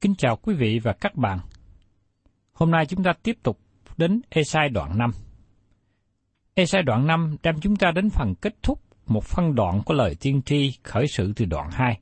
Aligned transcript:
Kính 0.00 0.14
chào 0.14 0.36
quý 0.36 0.54
vị 0.54 0.78
và 0.78 0.92
các 0.92 1.16
bạn. 1.16 1.38
Hôm 2.52 2.70
nay 2.70 2.86
chúng 2.86 3.02
ta 3.02 3.12
tiếp 3.22 3.36
tục 3.42 3.58
đến 3.96 4.20
Esai 4.30 4.68
đoạn 4.68 4.98
5. 4.98 5.10
Esai 6.54 6.82
đoạn 6.82 7.06
5 7.06 7.36
đem 7.42 7.60
chúng 7.60 7.76
ta 7.76 7.90
đến 7.90 8.10
phần 8.10 8.34
kết 8.40 8.54
thúc 8.62 8.80
một 9.06 9.24
phân 9.24 9.54
đoạn 9.54 9.82
của 9.86 9.94
lời 9.94 10.16
tiên 10.20 10.42
tri 10.42 10.72
khởi 10.82 11.06
sự 11.06 11.32
từ 11.36 11.44
đoạn 11.44 11.70
2. 11.72 12.00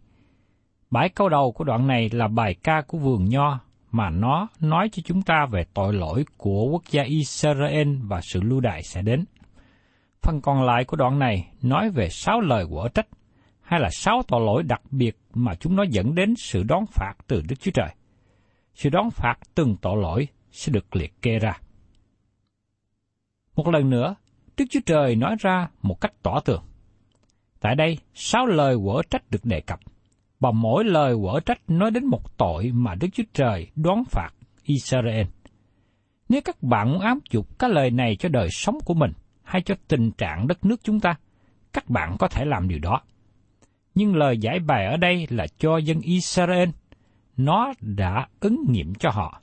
Bãi 0.91 1.09
câu 1.09 1.29
đầu 1.29 1.53
của 1.53 1.65
đoạn 1.65 1.87
này 1.87 2.11
là 2.13 2.29
bài 2.29 2.55
ca 2.63 2.83
của 2.87 2.99
vườn 2.99 3.25
nho 3.25 3.61
mà 3.91 4.11
nó 4.11 4.49
nói 4.61 4.89
cho 4.93 5.03
chúng 5.05 5.23
ta 5.23 5.47
về 5.53 5.65
tội 5.75 5.93
lỗi 5.93 6.25
của 6.37 6.65
quốc 6.65 6.83
gia 6.91 7.03
Israel 7.03 7.97
và 8.03 8.21
sự 8.21 8.41
lưu 8.41 8.61
đày 8.61 8.83
sẽ 8.83 9.03
đến. 9.03 9.25
Phần 10.23 10.41
còn 10.41 10.63
lại 10.63 10.85
của 10.85 10.97
đoạn 10.97 11.19
này 11.19 11.49
nói 11.63 11.91
về 11.91 12.09
sáu 12.09 12.41
lời 12.41 12.67
quở 12.71 12.89
trách 12.89 13.07
hay 13.69 13.81
là 13.81 13.91
sáu 13.91 14.23
tội 14.29 14.41
lỗi 14.41 14.63
đặc 14.63 14.83
biệt 14.91 15.17
mà 15.35 15.55
chúng 15.55 15.77
nó 15.77 15.83
dẫn 15.83 16.15
đến 16.15 16.35
sự 16.37 16.63
đón 16.63 16.87
phạt 16.87 17.13
từ 17.27 17.43
Đức 17.49 17.61
Chúa 17.61 17.71
Trời. 17.71 17.89
Sự 18.75 18.91
đón 18.91 19.11
phạt 19.11 19.35
từng 19.55 19.77
tội 19.83 20.03
lỗi 20.03 20.29
sẽ 20.51 20.73
được 20.73 20.97
liệt 20.97 21.23
kê 21.23 21.39
ra. 21.39 21.53
Một 23.57 23.69
lần 23.69 23.91
nữa, 23.91 24.15
Đức 24.57 24.65
Chúa 24.71 24.81
Trời 24.87 25.17
nói 25.17 25.37
ra 25.41 25.69
một 25.83 26.01
cách 26.01 26.13
tỏ 26.23 26.41
tường. 26.45 26.63
Tại 27.61 27.75
đây, 27.75 27.99
sáu 28.15 28.47
lời 28.47 28.77
quở 28.85 29.03
trách 29.11 29.31
được 29.31 29.45
đề 29.45 29.61
cập, 29.61 29.81
và 30.41 30.51
mỗi 30.51 30.85
lời 30.85 31.15
quở 31.23 31.41
trách 31.41 31.61
nói 31.69 31.91
đến 31.91 32.07
một 32.07 32.39
tội 32.39 32.71
mà 32.75 32.95
Đức 32.95 33.09
Chúa 33.13 33.25
Trời 33.33 33.71
đoán 33.77 34.03
phạt 34.11 34.31
Israel. 34.63 35.27
Nếu 36.29 36.41
các 36.45 36.63
bạn 36.63 36.93
muốn 36.93 37.01
áp 37.01 37.19
dụng 37.31 37.47
các 37.59 37.71
lời 37.71 37.91
này 37.91 38.17
cho 38.17 38.29
đời 38.29 38.49
sống 38.51 38.79
của 38.85 38.95
mình 38.95 39.13
hay 39.43 39.63
cho 39.63 39.75
tình 39.89 40.11
trạng 40.11 40.47
đất 40.47 40.65
nước 40.65 40.81
chúng 40.83 41.01
ta, 41.01 41.15
các 41.73 41.91
bạn 41.91 42.17
có 42.19 42.29
thể 42.29 42.45
làm 42.45 42.69
điều 42.69 42.79
đó 42.79 43.03
nhưng 43.99 44.17
lời 44.17 44.39
giải 44.39 44.59
bài 44.61 44.87
ở 44.87 44.97
đây 44.97 45.27
là 45.31 45.47
cho 45.59 45.77
dân 45.77 46.01
Israel. 46.01 46.69
Nó 47.37 47.73
đã 47.81 48.27
ứng 48.41 48.65
nghiệm 48.69 48.95
cho 48.95 49.11
họ. 49.11 49.41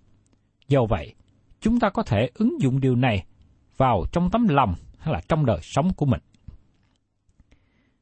Do 0.67 0.79
vậy, 0.89 1.13
chúng 1.61 1.79
ta 1.79 1.89
có 1.89 2.03
thể 2.03 2.29
ứng 2.33 2.61
dụng 2.61 2.79
điều 2.79 2.95
này 2.95 3.25
vào 3.77 4.05
trong 4.11 4.29
tấm 4.31 4.47
lòng 4.47 4.75
hay 4.97 5.13
là 5.13 5.21
trong 5.27 5.45
đời 5.45 5.59
sống 5.61 5.93
của 5.93 6.05
mình. 6.05 6.21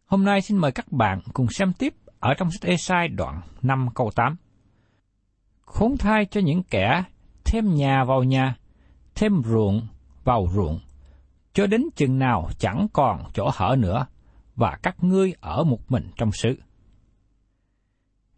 Hôm 0.05 0.23
nay 0.25 0.41
xin 0.41 0.57
mời 0.57 0.71
các 0.71 0.91
bạn 0.91 1.21
cùng 1.33 1.47
xem 1.49 1.73
tiếp 1.73 1.93
ở 2.19 2.33
trong 2.33 2.51
sách 2.51 2.69
Esai 2.69 3.07
đoạn 3.07 3.41
5 3.61 3.87
câu 3.95 4.11
8. 4.15 4.35
Khốn 5.61 5.97
thai 5.97 6.25
cho 6.25 6.41
những 6.41 6.63
kẻ 6.63 7.03
thêm 7.45 7.75
nhà 7.75 8.03
vào 8.03 8.23
nhà, 8.23 8.55
thêm 9.15 9.41
ruộng 9.43 9.87
vào 10.23 10.47
ruộng, 10.53 10.79
cho 11.53 11.67
đến 11.67 11.81
chừng 11.95 12.19
nào 12.19 12.49
chẳng 12.59 12.87
còn 12.93 13.23
chỗ 13.33 13.49
hở 13.53 13.75
nữa, 13.79 14.05
và 14.55 14.77
các 14.83 15.03
ngươi 15.03 15.33
ở 15.39 15.63
một 15.63 15.91
mình 15.91 16.09
trong 16.17 16.31
xứ. 16.31 16.55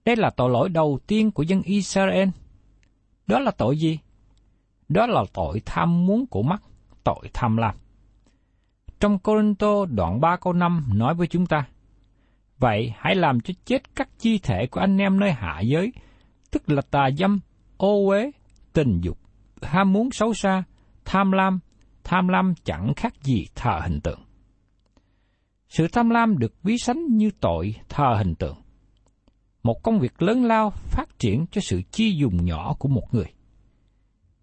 Đây 0.06 0.16
là 0.16 0.30
tội 0.30 0.50
lỗi 0.50 0.70
đầu 0.70 1.00
tiên 1.08 1.32
của 1.32 1.44
dân 1.44 1.62
Israel. 1.62 2.30
Đó 3.28 3.40
là 3.40 3.52
tội 3.52 3.78
gì? 3.78 4.00
Đó 4.90 5.08
là 5.08 5.24
tội 5.34 5.62
tham 5.66 6.06
muốn 6.06 6.26
của 6.28 6.44
mắt, 6.44 6.64
tội 7.04 7.30
tham 7.34 7.58
lam. 7.58 7.76
Trong 9.00 9.20
Corinto 9.20 9.86
đoạn 9.86 10.22
3 10.22 10.38
câu 10.38 10.54
5 10.54 10.90
nói 10.94 11.14
với 11.14 11.28
chúng 11.28 11.46
ta, 11.46 11.66
Vậy 12.58 12.94
hãy 12.98 13.16
làm 13.16 13.42
cho 13.42 13.54
chết 13.66 13.96
các 13.96 14.10
chi 14.20 14.40
thể 14.40 14.68
của 14.68 14.80
anh 14.80 14.98
em 14.98 15.20
nơi 15.20 15.32
hạ 15.32 15.60
giới, 15.60 15.94
tức 16.52 16.70
là 16.70 16.82
tà 16.92 17.10
dâm, 17.18 17.40
ô 17.78 18.08
uế, 18.08 18.32
tình 18.74 19.02
dục, 19.02 19.18
ham 19.62 19.94
muốn 19.94 20.10
xấu 20.12 20.34
xa, 20.34 20.64
tham 21.06 21.32
lam, 21.32 21.60
tham 22.04 22.28
lam 22.28 22.54
chẳng 22.64 22.94
khác 22.96 23.14
gì 23.24 23.46
thờ 23.56 23.80
hình 23.84 24.02
tượng. 24.02 24.25
Sự 25.70 25.88
tham 25.88 26.10
lam 26.10 26.38
được 26.38 26.54
ví 26.64 26.78
sánh 26.78 27.06
như 27.08 27.32
tội 27.40 27.76
thờ 27.90 28.16
hình 28.18 28.36
tượng. 28.36 28.58
Một 29.64 29.84
công 29.84 30.00
việc 30.00 30.22
lớn 30.22 30.44
lao 30.46 30.70
phát 30.70 31.20
triển 31.20 31.46
cho 31.52 31.62
sự 31.62 31.82
chi 31.92 32.16
dùng 32.18 32.46
nhỏ 32.46 32.76
của 32.80 32.90
một 32.90 33.08
người. 33.12 33.34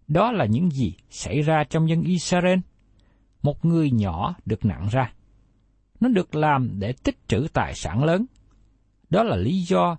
Đó 0.07 0.31
là 0.31 0.45
những 0.45 0.69
gì 0.69 0.95
xảy 1.09 1.41
ra 1.41 1.63
trong 1.69 1.89
dân 1.89 2.01
Israel. 2.01 2.59
Một 3.41 3.65
người 3.65 3.91
nhỏ 3.91 4.35
được 4.45 4.65
nặng 4.65 4.87
ra. 4.91 5.13
Nó 5.99 6.09
được 6.09 6.35
làm 6.35 6.79
để 6.79 6.93
tích 7.03 7.27
trữ 7.27 7.47
tài 7.53 7.73
sản 7.75 8.03
lớn. 8.03 8.25
Đó 9.09 9.23
là 9.23 9.35
lý 9.35 9.61
do 9.61 9.97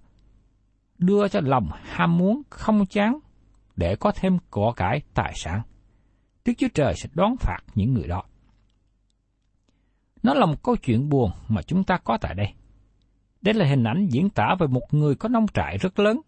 đưa 0.98 1.28
cho 1.28 1.40
lòng 1.40 1.68
ham 1.82 2.18
muốn 2.18 2.42
không 2.50 2.86
chán 2.86 3.18
để 3.76 3.96
có 3.96 4.12
thêm 4.14 4.38
của 4.50 4.72
cải 4.72 5.00
tài 5.14 5.32
sản. 5.36 5.62
Đức 6.44 6.52
Chúa 6.58 6.68
Trời 6.74 6.94
sẽ 6.96 7.08
đón 7.14 7.36
phạt 7.40 7.60
những 7.74 7.94
người 7.94 8.06
đó. 8.08 8.22
Nó 10.24 10.34
là 10.34 10.46
một 10.46 10.62
câu 10.62 10.76
chuyện 10.76 11.08
buồn 11.08 11.30
mà 11.48 11.62
chúng 11.62 11.84
ta 11.84 11.98
có 12.04 12.18
tại 12.20 12.34
đây. 12.34 12.52
Đây 13.42 13.54
là 13.54 13.66
hình 13.66 13.84
ảnh 13.84 14.06
diễn 14.10 14.30
tả 14.30 14.54
về 14.58 14.66
một 14.66 14.94
người 14.94 15.14
có 15.14 15.28
nông 15.28 15.46
trại 15.54 15.78
rất 15.78 15.98
lớn. 15.98 16.20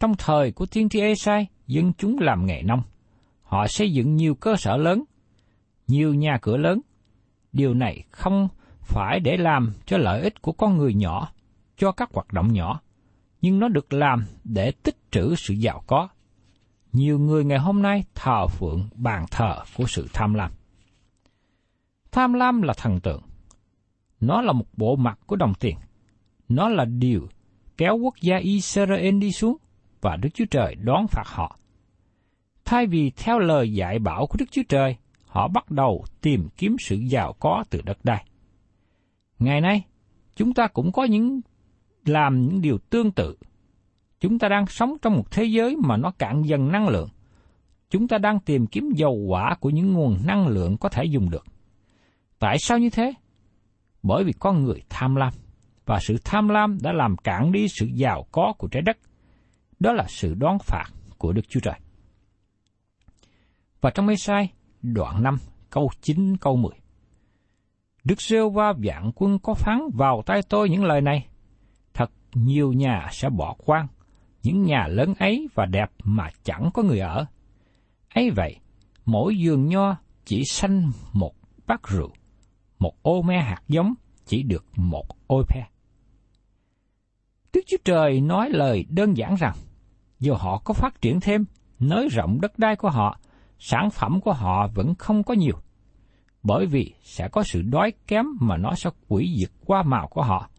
Trong 0.00 0.14
thời 0.18 0.52
của 0.52 0.66
tiên 0.66 0.88
tri 0.88 1.00
Esai, 1.00 1.46
dân 1.66 1.92
chúng 1.98 2.18
làm 2.20 2.46
nghề 2.46 2.62
nông. 2.62 2.82
Họ 3.42 3.66
xây 3.66 3.92
dựng 3.92 4.16
nhiều 4.16 4.34
cơ 4.34 4.56
sở 4.56 4.76
lớn, 4.76 5.04
nhiều 5.86 6.14
nhà 6.14 6.38
cửa 6.42 6.56
lớn. 6.56 6.80
Điều 7.52 7.74
này 7.74 8.04
không 8.10 8.48
phải 8.80 9.20
để 9.20 9.36
làm 9.36 9.72
cho 9.86 9.98
lợi 9.98 10.22
ích 10.22 10.42
của 10.42 10.52
con 10.52 10.76
người 10.76 10.94
nhỏ, 10.94 11.28
cho 11.76 11.92
các 11.92 12.10
hoạt 12.12 12.32
động 12.32 12.52
nhỏ, 12.52 12.80
nhưng 13.40 13.58
nó 13.58 13.68
được 13.68 13.92
làm 13.92 14.24
để 14.44 14.72
tích 14.82 14.96
trữ 15.10 15.34
sự 15.38 15.54
giàu 15.54 15.82
có. 15.86 16.08
nhiều 16.92 17.18
người 17.18 17.44
ngày 17.44 17.58
hôm 17.58 17.82
nay 17.82 18.04
thờ 18.14 18.46
phượng 18.46 18.88
bàn 18.94 19.24
thờ 19.30 19.56
của 19.76 19.84
sự 19.86 20.08
tham 20.12 20.34
lam. 20.34 20.52
Tham 22.16 22.32
lam 22.32 22.62
là 22.62 22.74
thần 22.76 23.00
tượng. 23.00 23.22
Nó 24.20 24.42
là 24.42 24.52
một 24.52 24.66
bộ 24.76 24.96
mặt 24.96 25.18
của 25.26 25.36
đồng 25.36 25.54
tiền. 25.60 25.76
Nó 26.48 26.68
là 26.68 26.84
điều 26.84 27.28
kéo 27.76 27.96
quốc 27.96 28.14
gia 28.20 28.36
Israel 28.36 29.18
đi 29.18 29.32
xuống 29.32 29.56
và 30.00 30.16
Đức 30.16 30.28
Chúa 30.34 30.44
Trời 30.50 30.74
đón 30.74 31.06
phạt 31.06 31.22
họ. 31.26 31.58
Thay 32.64 32.86
vì 32.86 33.10
theo 33.10 33.38
lời 33.38 33.72
dạy 33.72 33.98
bảo 33.98 34.26
của 34.26 34.36
Đức 34.38 34.44
Chúa 34.50 34.62
Trời, 34.68 34.96
họ 35.26 35.48
bắt 35.48 35.70
đầu 35.70 36.04
tìm 36.20 36.48
kiếm 36.56 36.76
sự 36.78 36.96
giàu 36.96 37.32
có 37.32 37.64
từ 37.70 37.80
đất 37.82 37.98
đai. 38.04 38.26
Ngày 39.38 39.60
nay, 39.60 39.84
chúng 40.36 40.54
ta 40.54 40.66
cũng 40.66 40.92
có 40.92 41.04
những 41.04 41.40
làm 42.04 42.46
những 42.46 42.60
điều 42.60 42.78
tương 42.78 43.10
tự. 43.10 43.36
Chúng 44.20 44.38
ta 44.38 44.48
đang 44.48 44.66
sống 44.66 44.96
trong 45.02 45.14
một 45.14 45.30
thế 45.30 45.44
giới 45.44 45.76
mà 45.76 45.96
nó 45.96 46.10
cạn 46.10 46.42
dần 46.42 46.72
năng 46.72 46.88
lượng. 46.88 47.08
Chúng 47.90 48.08
ta 48.08 48.18
đang 48.18 48.40
tìm 48.40 48.66
kiếm 48.66 48.90
dầu 48.96 49.14
quả 49.14 49.56
của 49.60 49.70
những 49.70 49.92
nguồn 49.92 50.18
năng 50.26 50.48
lượng 50.48 50.76
có 50.76 50.88
thể 50.88 51.04
dùng 51.04 51.30
được. 51.30 51.44
Tại 52.38 52.58
sao 52.58 52.78
như 52.78 52.90
thế? 52.90 53.12
Bởi 54.02 54.24
vì 54.24 54.32
con 54.32 54.64
người 54.64 54.82
tham 54.88 55.14
lam, 55.14 55.32
và 55.86 55.98
sự 56.00 56.16
tham 56.24 56.48
lam 56.48 56.78
đã 56.82 56.92
làm 56.92 57.16
cản 57.16 57.52
đi 57.52 57.66
sự 57.68 57.86
giàu 57.86 58.26
có 58.32 58.52
của 58.58 58.68
trái 58.68 58.82
đất. 58.82 58.98
Đó 59.78 59.92
là 59.92 60.04
sự 60.08 60.34
đón 60.34 60.58
phạt 60.58 60.86
của 61.18 61.32
Đức 61.32 61.48
Chúa 61.48 61.60
Trời. 61.60 61.74
Và 63.80 63.90
trong 63.90 64.06
mê 64.06 64.16
sai, 64.16 64.52
đoạn 64.82 65.22
5, 65.22 65.36
câu 65.70 65.90
9, 66.00 66.36
câu 66.36 66.56
10. 66.56 66.72
Đức 68.04 68.20
rêu 68.20 68.50
va 68.50 68.72
vạn 68.84 69.12
quân 69.14 69.38
có 69.38 69.54
phán 69.54 69.80
vào 69.94 70.22
tay 70.26 70.40
tôi 70.48 70.68
những 70.68 70.84
lời 70.84 71.00
này. 71.00 71.26
Thật 71.94 72.10
nhiều 72.34 72.72
nhà 72.72 73.08
sẽ 73.12 73.28
bỏ 73.28 73.54
quan, 73.66 73.86
những 74.42 74.62
nhà 74.62 74.86
lớn 74.88 75.14
ấy 75.18 75.48
và 75.54 75.66
đẹp 75.66 75.90
mà 76.04 76.30
chẳng 76.42 76.70
có 76.74 76.82
người 76.82 76.98
ở. 77.00 77.26
ấy 78.14 78.30
vậy, 78.30 78.56
mỗi 79.04 79.36
giường 79.38 79.66
nho 79.66 79.96
chỉ 80.24 80.42
xanh 80.44 80.90
một 81.12 81.34
bát 81.66 81.88
rượu, 81.88 82.10
một 82.78 83.02
ô 83.02 83.22
me 83.22 83.42
hạt 83.42 83.62
giống 83.68 83.94
chỉ 84.26 84.42
được 84.42 84.64
một 84.76 85.06
ôi 85.26 85.44
phe. 85.48 85.66
Đức 87.52 87.60
Chúa 87.66 87.76
Trời 87.84 88.20
nói 88.20 88.50
lời 88.50 88.84
đơn 88.88 89.16
giản 89.16 89.34
rằng, 89.34 89.54
dù 90.18 90.34
họ 90.34 90.58
có 90.64 90.74
phát 90.74 91.00
triển 91.00 91.20
thêm, 91.20 91.44
nới 91.78 92.08
rộng 92.08 92.40
đất 92.40 92.58
đai 92.58 92.76
của 92.76 92.90
họ, 92.90 93.20
sản 93.58 93.90
phẩm 93.90 94.20
của 94.20 94.32
họ 94.32 94.68
vẫn 94.74 94.94
không 94.94 95.22
có 95.22 95.34
nhiều. 95.34 95.56
Bởi 96.42 96.66
vì 96.66 96.94
sẽ 97.02 97.28
có 97.28 97.42
sự 97.42 97.62
đói 97.62 97.92
kém 98.06 98.26
mà 98.40 98.56
nó 98.56 98.74
sẽ 98.74 98.90
quỷ 99.08 99.36
diệt 99.38 99.50
qua 99.64 99.82
màu 99.82 100.08
của 100.08 100.22
họ. 100.22 100.50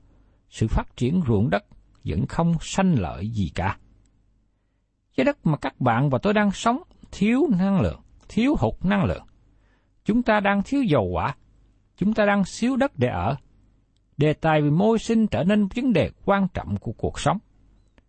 Sự 0.49 0.67
phát 0.67 0.95
triển 0.95 1.21
ruộng 1.27 1.49
đất 1.49 1.65
vẫn 2.03 2.25
không 2.25 2.53
sanh 2.61 2.99
lợi 2.99 3.29
gì 3.29 3.51
cả. 3.55 3.77
Trái 5.17 5.25
đất 5.25 5.45
mà 5.45 5.57
các 5.57 5.79
bạn 5.79 6.09
và 6.09 6.17
tôi 6.17 6.33
đang 6.33 6.51
sống 6.51 6.81
thiếu 7.11 7.47
năng 7.59 7.81
lượng, 7.81 8.01
thiếu 8.29 8.55
hụt 8.59 8.73
năng 8.83 9.03
lượng. 9.03 9.23
Chúng 10.05 10.23
ta 10.23 10.39
đang 10.39 10.61
thiếu 10.65 10.83
dầu 10.83 11.03
quả, 11.03 11.35
chúng 11.97 12.13
ta 12.13 12.25
đang 12.25 12.45
xíu 12.45 12.75
đất 12.75 12.91
để 12.97 13.07
ở. 13.07 13.35
Đề 14.17 14.33
tài 14.33 14.61
về 14.61 14.69
môi 14.69 14.99
sinh 14.99 15.27
trở 15.27 15.43
nên 15.43 15.67
vấn 15.75 15.93
đề 15.93 16.11
quan 16.25 16.47
trọng 16.53 16.77
của 16.77 16.91
cuộc 16.91 17.19
sống. 17.19 17.37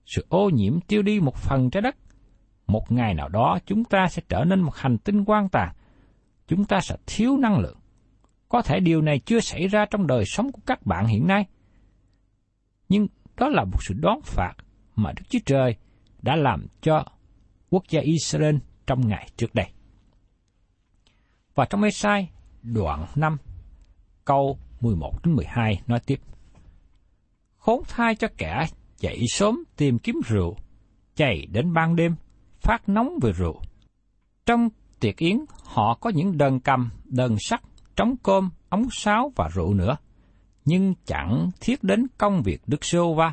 Sự 0.07 0.27
ô 0.29 0.51
nhiễm 0.51 0.81
tiêu 0.81 1.03
đi 1.03 1.21
một 1.21 1.37
phần 1.37 1.71
trái 1.71 1.83
đất 1.83 1.97
một 2.69 2.93
ngày 2.93 3.15
nào 3.15 3.29
đó 3.29 3.59
chúng 3.67 3.85
ta 3.85 4.07
sẽ 4.09 4.23
trở 4.29 4.45
nên 4.45 4.61
một 4.61 4.77
hành 4.77 4.99
tinh 4.99 5.25
quan 5.25 5.49
tàn. 5.49 5.75
Chúng 6.49 6.65
ta 6.65 6.81
sẽ 6.81 6.97
thiếu 7.07 7.37
năng 7.37 7.59
lượng. 7.59 7.79
Có 8.49 8.63
thể 8.63 8.81
điều 8.81 9.03
này 9.03 9.19
chưa 9.19 9.41
xảy 9.41 9.67
ra 9.67 9.87
trong 9.91 10.07
đời 10.07 10.25
sống 10.25 10.53
của 10.53 10.61
các 10.67 10.87
bạn 10.87 11.07
hiện 11.07 11.27
nay. 11.27 11.47
Nhưng 12.89 13.07
đó 13.37 13.49
là 13.49 13.65
một 13.65 13.79
sự 13.81 13.95
đoán 13.95 14.21
phạt 14.23 14.53
mà 14.97 15.13
Đức 15.13 15.23
Chúa 15.29 15.39
Trời 15.47 15.77
đã 16.23 16.37
làm 16.37 16.67
cho 16.83 17.05
quốc 17.71 17.85
gia 17.89 18.01
Israel 18.01 18.57
trong 18.87 19.09
ngày 19.09 19.29
trước 19.37 19.55
đây. 19.55 19.67
Và 21.55 21.65
trong 21.65 21.83
Ê-sai, 21.83 22.31
đoạn 22.63 23.07
5, 23.15 23.37
câu 24.29 24.59
11 24.81 25.25
đến 25.25 25.35
12 25.35 25.81
nói 25.87 26.01
tiếp. 26.07 26.21
Khốn 27.59 27.83
thai 27.89 28.15
cho 28.15 28.29
kẻ 28.37 28.67
dậy 28.99 29.25
sớm 29.29 29.65
tìm 29.77 29.99
kiếm 29.99 30.21
rượu, 30.27 30.57
chạy 31.17 31.47
đến 31.47 31.73
ban 31.73 31.97
đêm 31.97 32.15
phát 32.61 32.89
nóng 32.89 33.19
về 33.23 33.33
rượu. 33.33 33.61
Trong 34.47 34.69
tiệc 35.01 35.17
yến, 35.17 35.39
họ 35.65 35.95
có 35.95 36.11
những 36.15 36.39
đơn 36.39 36.61
cầm, 36.61 36.91
đơn 37.05 37.37
sắt, 37.41 37.61
trống 37.97 38.15
cơm, 38.23 38.51
ống 38.69 38.89
sáo 38.91 39.33
và 39.37 39.49
rượu 39.55 39.75
nữa. 39.75 39.97
Nhưng 40.65 40.95
chẳng 41.05 41.51
thiết 41.61 41.85
đến 41.85 42.07
công 42.19 42.43
việc 42.43 42.63
Đức 42.67 42.85
Sô 42.85 43.15
Va, 43.15 43.33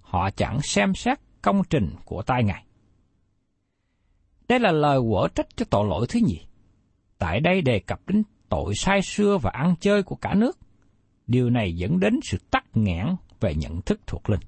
họ 0.00 0.30
chẳng 0.30 0.58
xem 0.62 0.94
xét 0.94 1.18
công 1.42 1.62
trình 1.70 1.90
của 2.04 2.22
tai 2.22 2.44
Ngài. 2.44 2.64
Đây 4.48 4.60
là 4.60 4.72
lời 4.72 4.98
quở 5.10 5.28
trách 5.34 5.46
cho 5.56 5.66
tội 5.70 5.86
lỗi 5.88 6.06
thứ 6.08 6.20
nhì. 6.26 6.40
Tại 7.18 7.40
đây 7.40 7.62
đề 7.62 7.78
cập 7.78 8.00
đến 8.06 8.22
tội 8.48 8.74
sai 8.74 9.02
xưa 9.02 9.38
và 9.38 9.50
ăn 9.54 9.74
chơi 9.80 10.02
của 10.02 10.16
cả 10.16 10.34
nước. 10.34 10.58
Điều 11.26 11.50
này 11.50 11.76
dẫn 11.76 12.00
đến 12.00 12.20
sự 12.22 12.38
tắc 12.50 12.64
nghẽn 12.74 13.06
về 13.40 13.54
nhận 13.54 13.82
thức 13.82 14.00
thuộc 14.06 14.30
linh. 14.30 14.40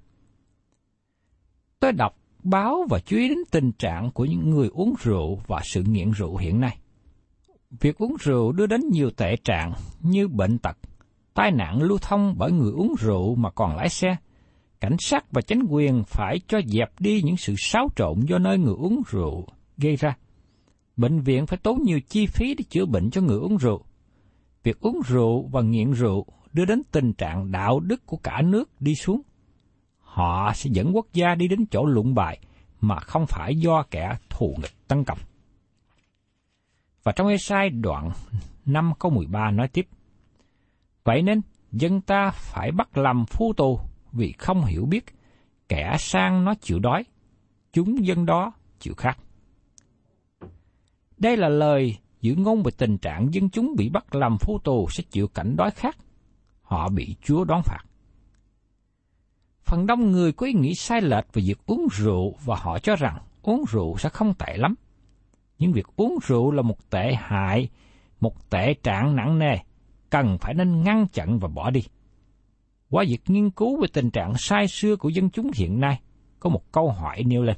Tôi 1.81 1.93
đọc 1.93 2.17
báo 2.43 2.87
và 2.91 2.99
chú 2.99 3.17
ý 3.17 3.29
đến 3.29 3.39
tình 3.51 3.73
trạng 3.73 4.11
của 4.11 4.25
những 4.25 4.51
người 4.51 4.69
uống 4.69 4.95
rượu 5.03 5.41
và 5.47 5.61
sự 5.65 5.83
nghiện 5.83 6.11
rượu 6.11 6.37
hiện 6.37 6.61
nay. 6.61 6.79
Việc 7.71 7.99
uống 7.99 8.17
rượu 8.21 8.53
đưa 8.53 8.67
đến 8.67 8.81
nhiều 8.93 9.11
tệ 9.11 9.37
trạng 9.45 9.73
như 10.01 10.29
bệnh 10.29 10.59
tật, 10.59 10.79
tai 11.35 11.51
nạn 11.51 11.83
lưu 11.83 11.99
thông 11.99 12.35
bởi 12.39 12.53
người 12.53 12.73
uống 12.73 12.95
rượu 12.99 13.35
mà 13.35 13.51
còn 13.51 13.77
lái 13.77 13.89
xe. 13.89 14.17
Cảnh 14.81 14.97
sát 14.99 15.33
và 15.33 15.41
chính 15.41 15.63
quyền 15.71 16.03
phải 16.07 16.41
cho 16.49 16.61
dẹp 16.67 17.01
đi 17.01 17.23
những 17.23 17.37
sự 17.37 17.55
xáo 17.59 17.89
trộn 17.97 18.21
do 18.21 18.39
nơi 18.39 18.59
người 18.59 18.75
uống 18.75 19.03
rượu 19.11 19.47
gây 19.77 19.97
ra. 19.97 20.17
Bệnh 20.97 21.21
viện 21.21 21.47
phải 21.47 21.59
tốn 21.63 21.83
nhiều 21.83 22.01
chi 22.09 22.27
phí 22.27 22.55
để 22.55 22.65
chữa 22.71 22.87
bệnh 22.87 23.11
cho 23.11 23.21
người 23.21 23.39
uống 23.39 23.57
rượu. 23.57 23.85
Việc 24.63 24.81
uống 24.81 25.01
rượu 25.07 25.49
và 25.53 25.63
nghiện 25.63 25.93
rượu 25.93 26.27
đưa 26.53 26.65
đến 26.65 26.83
tình 26.93 27.13
trạng 27.13 27.53
đạo 27.53 27.81
đức 27.81 28.07
của 28.07 28.17
cả 28.17 28.43
nước 28.45 28.81
đi 28.81 28.95
xuống 28.95 29.23
họ 29.99 30.53
sẽ 30.55 30.71
dẫn 30.73 30.91
quốc 30.95 31.07
gia 31.13 31.35
đi 31.35 31.49
đến 31.49 31.67
chỗ 31.71 31.87
lụng 31.87 32.15
bại 32.15 32.39
mà 32.81 33.01
không 33.01 33.27
phải 33.27 33.57
do 33.57 33.83
kẻ 33.91 34.17
thù 34.31 34.55
nghịch 34.59 34.89
tấn 34.89 35.05
công. 35.05 35.19
Và 37.03 37.13
trong 37.13 37.29
Ê-sai 37.29 37.71
đoạn 37.71 38.11
5 38.67 38.93
câu 38.99 39.11
13 39.11 39.51
nói 39.51 39.69
tiếp, 39.69 39.89
Vậy 41.05 41.23
nên, 41.23 41.41
dân 41.73 42.01
ta 42.01 42.31
phải 42.31 42.73
bắt 42.73 42.99
làm 42.99 43.25
phu 43.27 43.53
tù 43.53 43.81
vì 44.13 44.33
không 44.33 44.65
hiểu 44.65 44.87
biết, 44.87 45.05
kẻ 45.69 45.97
sang 45.99 46.45
nó 46.45 46.55
chịu 46.55 46.79
đói, 46.79 47.05
chúng 47.73 48.07
dân 48.07 48.27
đó 48.27 48.53
chịu 48.79 48.95
khát. 48.95 49.19
Đây 51.19 51.37
là 51.37 51.49
lời 51.49 51.97
dự 52.21 52.35
ngôn 52.35 52.63
về 52.63 52.71
tình 52.79 52.99
trạng 52.99 53.35
dân 53.35 53.51
chúng 53.51 53.75
bị 53.77 53.89
bắt 53.89 54.15
làm 54.15 54.39
phu 54.39 54.59
tù 54.59 54.89
sẽ 54.91 55.03
chịu 55.11 55.29
cảnh 55.29 55.57
đói 55.57 55.71
khát. 55.71 55.97
Họ 56.63 56.89
bị 56.89 57.17
Chúa 57.23 57.45
đón 57.45 57.63
phạt. 57.65 57.85
Phần 59.65 59.87
đông 59.87 60.13
người 60.13 60.33
có 60.33 60.47
ý 60.47 60.53
nghĩ 60.53 60.75
sai 60.75 61.01
lệch 61.01 61.25
về 61.33 61.43
việc 61.47 61.59
uống 61.67 61.89
rượu 61.93 62.35
và 62.45 62.57
họ 62.57 62.79
cho 62.79 62.97
rằng 62.97 63.19
uống 63.43 63.65
rượu 63.69 63.99
sẽ 63.99 64.09
không 64.09 64.35
tệ 64.35 64.57
lắm. 64.57 64.75
Nhưng 65.59 65.73
việc 65.73 65.87
uống 65.97 66.19
rượu 66.27 66.51
là 66.51 66.63
một 66.63 66.91
tệ 66.91 67.15
hại, 67.15 67.69
một 68.21 68.51
tệ 68.51 68.75
trạng 68.75 69.17
nặng 69.17 69.39
nề, 69.39 69.57
cần 70.11 70.39
phải 70.41 70.55
nên 70.55 70.83
ngăn 70.83 71.07
chặn 71.13 71.39
và 71.39 71.49
bỏ 71.49 71.71
đi. 71.71 71.83
Qua 72.91 73.05
việc 73.09 73.21
nghiên 73.27 73.51
cứu 73.51 73.81
về 73.81 73.89
tình 73.93 74.11
trạng 74.11 74.35
sai 74.39 74.69
xưa 74.69 74.97
của 74.97 75.09
dân 75.09 75.31
chúng 75.31 75.51
hiện 75.55 75.81
nay, 75.81 76.01
có 76.41 76.51
một 76.51 76.73
câu 76.73 76.91
hỏi 76.91 77.23
nêu 77.25 77.43
lên. 77.43 77.57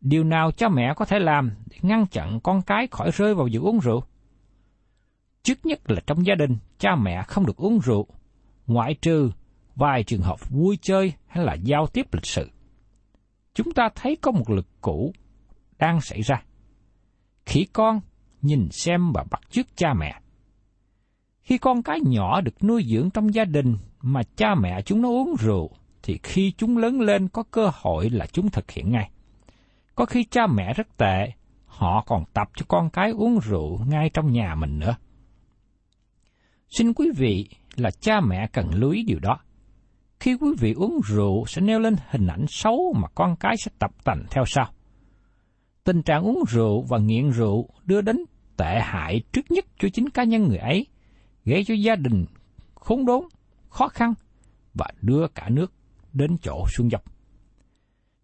Điều 0.00 0.24
nào 0.24 0.50
cha 0.52 0.68
mẹ 0.68 0.94
có 0.96 1.04
thể 1.04 1.18
làm 1.18 1.50
để 1.70 1.76
ngăn 1.82 2.06
chặn 2.06 2.40
con 2.42 2.62
cái 2.62 2.88
khỏi 2.90 3.10
rơi 3.14 3.34
vào 3.34 3.48
việc 3.52 3.62
uống 3.62 3.78
rượu? 3.78 4.02
Trước 5.42 5.66
nhất 5.66 5.90
là 5.90 6.00
trong 6.06 6.26
gia 6.26 6.34
đình, 6.34 6.56
cha 6.78 6.96
mẹ 6.96 7.22
không 7.22 7.46
được 7.46 7.56
uống 7.56 7.78
rượu, 7.78 8.06
ngoại 8.66 8.94
trừ 8.94 9.30
vài 9.76 10.04
trường 10.04 10.22
hợp 10.22 10.50
vui 10.50 10.78
chơi 10.82 11.12
hay 11.26 11.44
là 11.44 11.54
giao 11.54 11.86
tiếp 11.86 12.06
lịch 12.12 12.26
sự. 12.26 12.50
Chúng 13.54 13.72
ta 13.72 13.88
thấy 13.94 14.16
có 14.16 14.30
một 14.30 14.50
lực 14.50 14.66
cũ 14.80 15.12
đang 15.78 16.00
xảy 16.00 16.20
ra. 16.20 16.42
Khi 17.46 17.66
con 17.72 18.00
nhìn 18.42 18.68
xem 18.70 19.12
và 19.12 19.24
bắt 19.30 19.40
chước 19.50 19.66
cha 19.76 19.94
mẹ. 19.94 20.20
Khi 21.42 21.58
con 21.58 21.82
cái 21.82 22.00
nhỏ 22.06 22.40
được 22.40 22.64
nuôi 22.64 22.84
dưỡng 22.88 23.10
trong 23.10 23.34
gia 23.34 23.44
đình 23.44 23.76
mà 24.00 24.22
cha 24.36 24.54
mẹ 24.54 24.82
chúng 24.82 25.02
nó 25.02 25.08
uống 25.08 25.34
rượu, 25.40 25.70
thì 26.02 26.18
khi 26.22 26.52
chúng 26.56 26.78
lớn 26.78 27.00
lên 27.00 27.28
có 27.28 27.42
cơ 27.42 27.70
hội 27.74 28.10
là 28.10 28.26
chúng 28.26 28.50
thực 28.50 28.70
hiện 28.70 28.92
ngay. 28.92 29.10
Có 29.94 30.06
khi 30.06 30.24
cha 30.24 30.46
mẹ 30.46 30.74
rất 30.74 30.96
tệ, 30.96 31.32
họ 31.66 32.04
còn 32.06 32.24
tập 32.34 32.48
cho 32.56 32.64
con 32.68 32.90
cái 32.90 33.10
uống 33.10 33.40
rượu 33.40 33.84
ngay 33.88 34.10
trong 34.14 34.32
nhà 34.32 34.54
mình 34.54 34.78
nữa. 34.78 34.96
Xin 36.68 36.92
quý 36.92 37.10
vị 37.16 37.48
là 37.76 37.90
cha 37.90 38.20
mẹ 38.20 38.46
cần 38.52 38.74
lưu 38.74 38.90
ý 38.90 39.02
điều 39.02 39.18
đó. 39.18 39.38
Khi 40.20 40.34
quý 40.34 40.48
vị 40.58 40.72
uống 40.72 41.00
rượu 41.06 41.44
sẽ 41.46 41.60
nêu 41.62 41.78
lên 41.78 41.96
hình 42.10 42.26
ảnh 42.26 42.44
xấu 42.48 42.94
mà 42.96 43.08
con 43.14 43.36
cái 43.36 43.56
sẽ 43.56 43.70
tập 43.78 43.90
tành 44.04 44.24
theo 44.30 44.44
sau. 44.46 44.66
Tình 45.84 46.02
trạng 46.02 46.22
uống 46.22 46.44
rượu 46.48 46.82
và 46.82 46.98
nghiện 46.98 47.30
rượu 47.30 47.68
đưa 47.84 48.00
đến 48.00 48.16
tệ 48.56 48.80
hại 48.82 49.22
trước 49.32 49.50
nhất 49.50 49.64
cho 49.78 49.88
chính 49.88 50.10
cá 50.10 50.24
nhân 50.24 50.48
người 50.48 50.58
ấy, 50.58 50.86
gây 51.44 51.64
cho 51.64 51.74
gia 51.74 51.96
đình 51.96 52.26
khốn 52.74 53.06
đốn, 53.06 53.24
khó 53.68 53.88
khăn 53.88 54.14
và 54.74 54.86
đưa 55.00 55.26
cả 55.34 55.48
nước 55.48 55.72
đến 56.12 56.36
chỗ 56.42 56.66
xuống 56.68 56.90
dốc. 56.90 57.02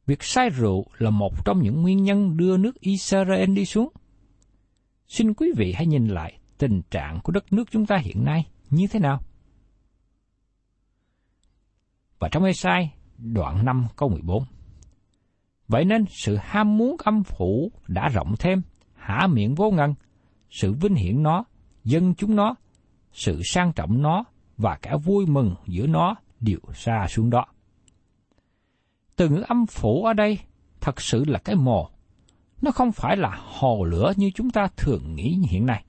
Việc 0.07 0.23
say 0.23 0.51
rượu 0.51 0.87
là 0.99 1.11
một 1.11 1.45
trong 1.45 1.63
những 1.63 1.83
nguyên 1.83 2.03
nhân 2.03 2.37
đưa 2.37 2.57
nước 2.57 2.81
Israel 2.81 3.51
đi 3.55 3.67
xuống. 3.67 3.89
Xin 5.09 5.35
quý 5.35 5.53
vị 5.57 5.73
hãy 5.73 5.87
nhìn 5.87 6.07
lại 6.07 6.39
tình 6.59 6.83
trạng 6.91 7.21
của 7.21 7.33
đất 7.33 7.53
nước 7.53 7.65
chúng 7.71 7.87
ta 7.87 7.97
hiện 7.97 8.25
nay 8.25 8.47
như 8.71 8.87
thế 8.91 9.01
nào. 9.01 9.21
Và 12.19 12.29
trong 12.33 12.45
Esai 12.45 12.95
đoạn 13.19 13.65
5 13.65 13.87
câu 13.97 14.09
14. 14.09 14.45
Vậy 15.69 15.85
nên 15.85 16.05
sự 16.09 16.37
ham 16.37 16.79
muốn 16.79 16.97
âm 16.99 17.23
phủ 17.23 17.73
đã 17.89 18.09
rộng 18.09 18.35
thêm, 18.39 18.63
hả 18.95 19.27
miệng 19.27 19.55
vô 19.55 19.71
ngần, 19.71 19.95
sự 20.51 20.73
vinh 20.73 20.95
hiển 20.95 21.23
nó, 21.23 21.45
dân 21.85 22.15
chúng 22.15 22.37
nó, 22.37 22.55
sự 23.13 23.41
sang 23.45 23.73
trọng 23.73 24.03
nó 24.03 24.25
và 24.57 24.79
cả 24.83 24.97
vui 24.97 25.27
mừng 25.27 25.55
giữa 25.67 25.87
nó 25.87 26.15
đều 26.41 26.59
xa 26.75 27.07
xuống 27.09 27.31
đó. 27.31 27.47
Từ 29.17 29.29
ngữ 29.29 29.45
âm 29.49 29.67
phủ 29.67 30.05
ở 30.05 30.13
đây 30.13 30.39
thật 30.81 31.01
sự 31.01 31.25
là 31.25 31.39
cái 31.39 31.57
mồ. 31.57 31.89
Nó 32.63 32.71
không 32.71 32.93
phải 32.93 33.17
là 33.17 33.39
hồ 33.59 33.85
lửa 33.85 34.13
như 34.17 34.31
chúng 34.35 34.51
ta 34.51 34.69
thường 34.77 35.15
nghĩ 35.15 35.39
hiện 35.49 35.67
nay. 35.67 35.85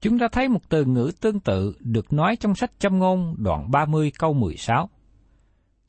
Chúng 0.00 0.18
ta 0.18 0.28
thấy 0.32 0.48
một 0.48 0.68
từ 0.68 0.84
ngữ 0.84 1.12
tương 1.20 1.40
tự 1.40 1.76
được 1.80 2.12
nói 2.12 2.36
trong 2.36 2.54
sách 2.54 2.72
châm 2.78 2.98
ngôn 2.98 3.34
đoạn 3.38 3.70
30 3.70 4.12
câu 4.18 4.32
16. 4.32 4.90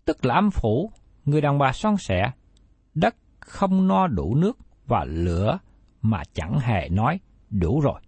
Tức 0.05 0.25
là 0.25 0.35
âm 0.35 0.51
phủ, 0.51 0.91
người 1.25 1.41
đàn 1.41 1.57
bà 1.57 1.73
son 1.73 1.97
sẻ, 1.97 2.31
đất 2.93 3.15
không 3.39 3.87
no 3.87 4.07
đủ 4.07 4.35
nước 4.35 4.57
và 4.85 5.03
lửa 5.03 5.59
mà 6.01 6.23
chẳng 6.33 6.59
hề 6.59 6.89
nói 6.89 7.19
đủ 7.49 7.79
rồi. 7.79 8.01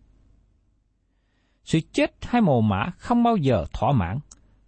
Sự 1.63 1.79
chết 1.93 2.11
hay 2.21 2.41
mồ 2.41 2.61
mã 2.61 2.91
không 2.97 3.23
bao 3.23 3.37
giờ 3.37 3.65
thỏa 3.73 3.91
mãn, 3.91 4.19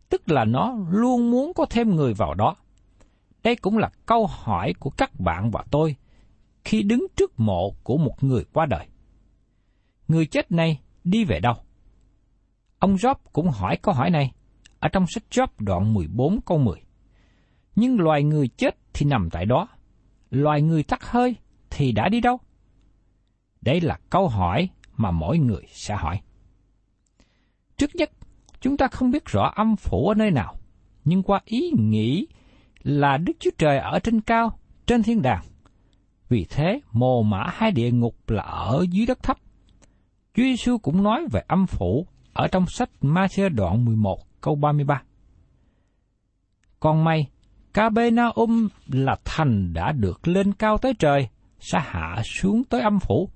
tức 0.10 0.30
là 0.30 0.46
nó 0.46 0.76
luôn 0.90 1.32
muốn 1.32 1.54
có 1.54 1.66
thêm 1.70 1.96
người 1.96 2.14
vào 2.14 2.34
đó. 2.34 2.56
Đây 3.44 3.56
cũng 3.56 3.78
là 3.78 3.90
câu 4.06 4.28
hỏi 4.28 4.74
của 4.80 4.90
các 4.90 5.20
bạn 5.20 5.52
và 5.52 5.64
tôi 5.72 5.96
khi 6.64 6.84
đứng 6.84 7.08
trước 7.16 7.40
mộ 7.40 7.72
của 7.84 7.98
một 7.98 8.24
người 8.24 8.44
qua 8.54 8.66
đời. 8.66 8.88
Người 10.08 10.26
chết 10.26 10.52
này 10.52 10.80
đi 11.04 11.26
về 11.26 11.40
đâu? 11.40 11.54
Ông 12.80 12.96
Job 12.96 13.16
cũng 13.34 13.50
hỏi 13.50 13.78
câu 13.82 13.94
hỏi 13.94 14.10
này 14.10 14.32
ở 14.80 14.90
trong 14.90 15.06
sách 15.08 15.24
Job 15.32 15.48
đoạn 15.60 15.94
14 15.94 16.42
câu 16.46 16.58
10. 16.58 16.82
Nhưng 17.76 18.00
loài 18.00 18.24
người 18.24 18.48
chết 18.48 18.78
thì 18.94 19.06
nằm 19.06 19.30
tại 19.32 19.46
đó, 19.46 19.68
loài 20.30 20.62
người 20.62 20.84
tắt 20.84 21.04
hơi 21.04 21.36
thì 21.70 21.92
đã 21.92 22.10
đi 22.10 22.22
đâu? 22.22 22.40
Đây 23.62 23.82
là 23.82 24.00
câu 24.10 24.28
hỏi 24.28 24.70
mà 24.98 25.12
mỗi 25.12 25.38
người 25.38 25.64
sẽ 25.68 25.96
hỏi. 25.96 26.22
Trước 27.78 27.96
nhất, 27.96 28.12
chúng 28.60 28.78
ta 28.78 28.88
không 28.88 29.12
biết 29.12 29.26
rõ 29.26 29.52
âm 29.56 29.76
phủ 29.76 30.08
ở 30.08 30.16
nơi 30.16 30.32
nào, 30.32 30.56
nhưng 31.06 31.24
qua 31.24 31.42
ý 31.46 31.72
nghĩ 31.78 32.28
là 32.84 33.18
Đức 33.18 33.34
Chúa 33.40 33.52
Trời 33.58 33.78
ở 33.78 34.00
trên 34.00 34.22
cao, 34.22 34.60
trên 34.86 35.04
thiên 35.04 35.22
đàng. 35.22 35.44
Vì 36.30 36.46
thế, 36.50 36.80
mồ 36.92 37.24
mã 37.24 37.44
hai 37.48 37.72
địa 37.72 37.92
ngục 37.92 38.16
là 38.28 38.44
ở 38.44 38.86
dưới 38.92 39.06
đất 39.06 39.24
thấp. 39.24 39.38
Chúa 40.34 40.44
Giêsu 40.44 40.78
cũng 40.78 41.04
nói 41.04 41.28
về 41.32 41.42
âm 41.48 41.68
phủ 41.68 42.08
ở 42.34 42.48
trong 42.48 42.66
sách 42.68 42.90
Ma-thi-ơ 43.02 43.50
đoạn 43.50 43.86
11 43.86 44.20
câu 44.42 44.56
33. 44.56 45.02
Còn 46.80 47.04
may, 47.04 47.28
Capernaum 47.74 48.68
là 48.88 49.16
thành 49.26 49.74
đã 49.74 49.92
được 49.92 50.28
lên 50.28 50.54
cao 50.54 50.78
tới 50.78 50.94
trời, 51.00 51.30
sẽ 51.60 51.80
hạ 51.84 52.22
xuống 52.26 52.64
tới 52.64 52.82
âm 52.82 53.00
phủ. 53.00 53.30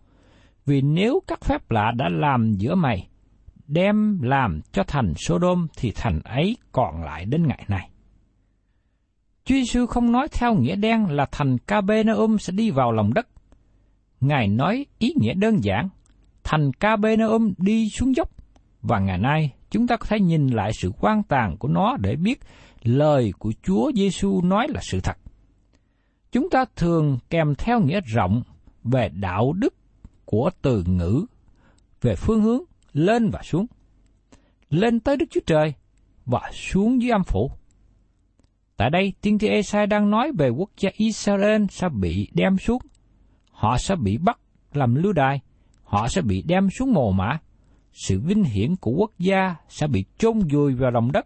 Vì 0.65 0.81
nếu 0.81 1.19
các 1.27 1.39
phép 1.43 1.71
lạ 1.71 1.91
đã 1.95 2.09
làm 2.09 2.53
giữa 2.53 2.75
mày, 2.75 3.07
đem 3.67 4.21
làm 4.21 4.61
cho 4.71 4.83
thành 4.83 5.13
Sodom 5.15 5.67
thì 5.77 5.91
thành 5.95 6.19
ấy 6.23 6.57
còn 6.71 7.03
lại 7.03 7.25
đến 7.25 7.47
ngày 7.47 7.65
này. 7.67 7.89
Chúa 9.45 9.55
Giêsu 9.55 9.85
không 9.85 10.11
nói 10.11 10.27
theo 10.31 10.55
nghĩa 10.55 10.75
đen 10.75 11.05
là 11.09 11.25
thành 11.31 11.57
Capernaum 11.57 12.37
sẽ 12.37 12.53
đi 12.53 12.71
vào 12.71 12.91
lòng 12.91 13.13
đất. 13.13 13.27
Ngài 14.21 14.47
nói 14.47 14.85
ý 14.99 15.13
nghĩa 15.21 15.33
đơn 15.33 15.63
giản, 15.63 15.89
thành 16.43 16.73
Capernaum 16.73 17.53
đi 17.57 17.89
xuống 17.89 18.15
dốc, 18.15 18.29
và 18.81 18.99
ngày 18.99 19.17
nay 19.17 19.53
chúng 19.71 19.87
ta 19.87 19.97
có 19.97 20.05
thể 20.09 20.19
nhìn 20.19 20.47
lại 20.47 20.71
sự 20.73 20.91
quan 20.99 21.23
tàn 21.23 21.57
của 21.57 21.67
nó 21.67 21.97
để 21.99 22.15
biết 22.15 22.39
lời 22.83 23.33
của 23.39 23.53
Chúa 23.63 23.91
Giêsu 23.95 24.41
nói 24.41 24.67
là 24.69 24.81
sự 24.83 24.99
thật. 24.99 25.17
Chúng 26.31 26.49
ta 26.49 26.65
thường 26.75 27.17
kèm 27.29 27.55
theo 27.57 27.79
nghĩa 27.79 27.99
rộng 28.01 28.43
về 28.83 29.09
đạo 29.09 29.53
đức 29.53 29.75
của 30.25 30.49
từ 30.61 30.83
ngữ, 30.87 31.25
về 32.01 32.15
phương 32.15 32.41
hướng 32.41 32.61
lên 32.93 33.29
và 33.29 33.41
xuống. 33.43 33.65
Lên 34.69 34.99
tới 34.99 35.17
Đức 35.17 35.25
Chúa 35.31 35.41
Trời 35.45 35.73
và 36.25 36.41
xuống 36.53 37.01
dưới 37.01 37.11
âm 37.11 37.23
phủ. 37.23 37.51
Tại 38.77 38.89
đây, 38.89 39.13
tiên 39.21 39.39
tri 39.39 39.47
Esai 39.47 39.87
đang 39.87 40.09
nói 40.09 40.31
về 40.37 40.49
quốc 40.49 40.69
gia 40.77 40.89
Israel 40.93 41.63
sẽ 41.69 41.89
bị 41.89 42.29
đem 42.33 42.57
xuống. 42.57 42.81
Họ 43.51 43.77
sẽ 43.77 43.95
bị 43.95 44.17
bắt 44.17 44.39
làm 44.73 44.95
lưu 44.95 45.13
đài, 45.13 45.41
họ 45.83 46.07
sẽ 46.07 46.21
bị 46.21 46.43
đem 46.47 46.69
xuống 46.69 46.93
mồ 46.93 47.11
mã. 47.11 47.39
Sự 47.93 48.19
vinh 48.19 48.43
hiển 48.43 48.75
của 48.75 48.91
quốc 48.91 49.11
gia 49.19 49.55
sẽ 49.69 49.87
bị 49.87 50.05
chôn 50.17 50.39
vùi 50.53 50.73
vào 50.73 50.91
lòng 50.91 51.11
đất 51.11 51.25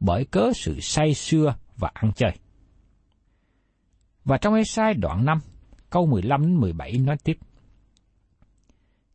bởi 0.00 0.24
cớ 0.24 0.52
sự 0.54 0.80
say 0.80 1.14
xưa 1.14 1.54
và 1.76 1.90
ăn 1.94 2.12
chơi. 2.16 2.32
Và 4.24 4.38
trong 4.38 4.54
Esai 4.54 4.94
đoạn 4.94 5.24
5, 5.24 5.38
câu 5.90 6.06
15 6.06 6.42
đến 6.42 6.54
17 6.54 6.98
nói 6.98 7.16
tiếp. 7.24 7.38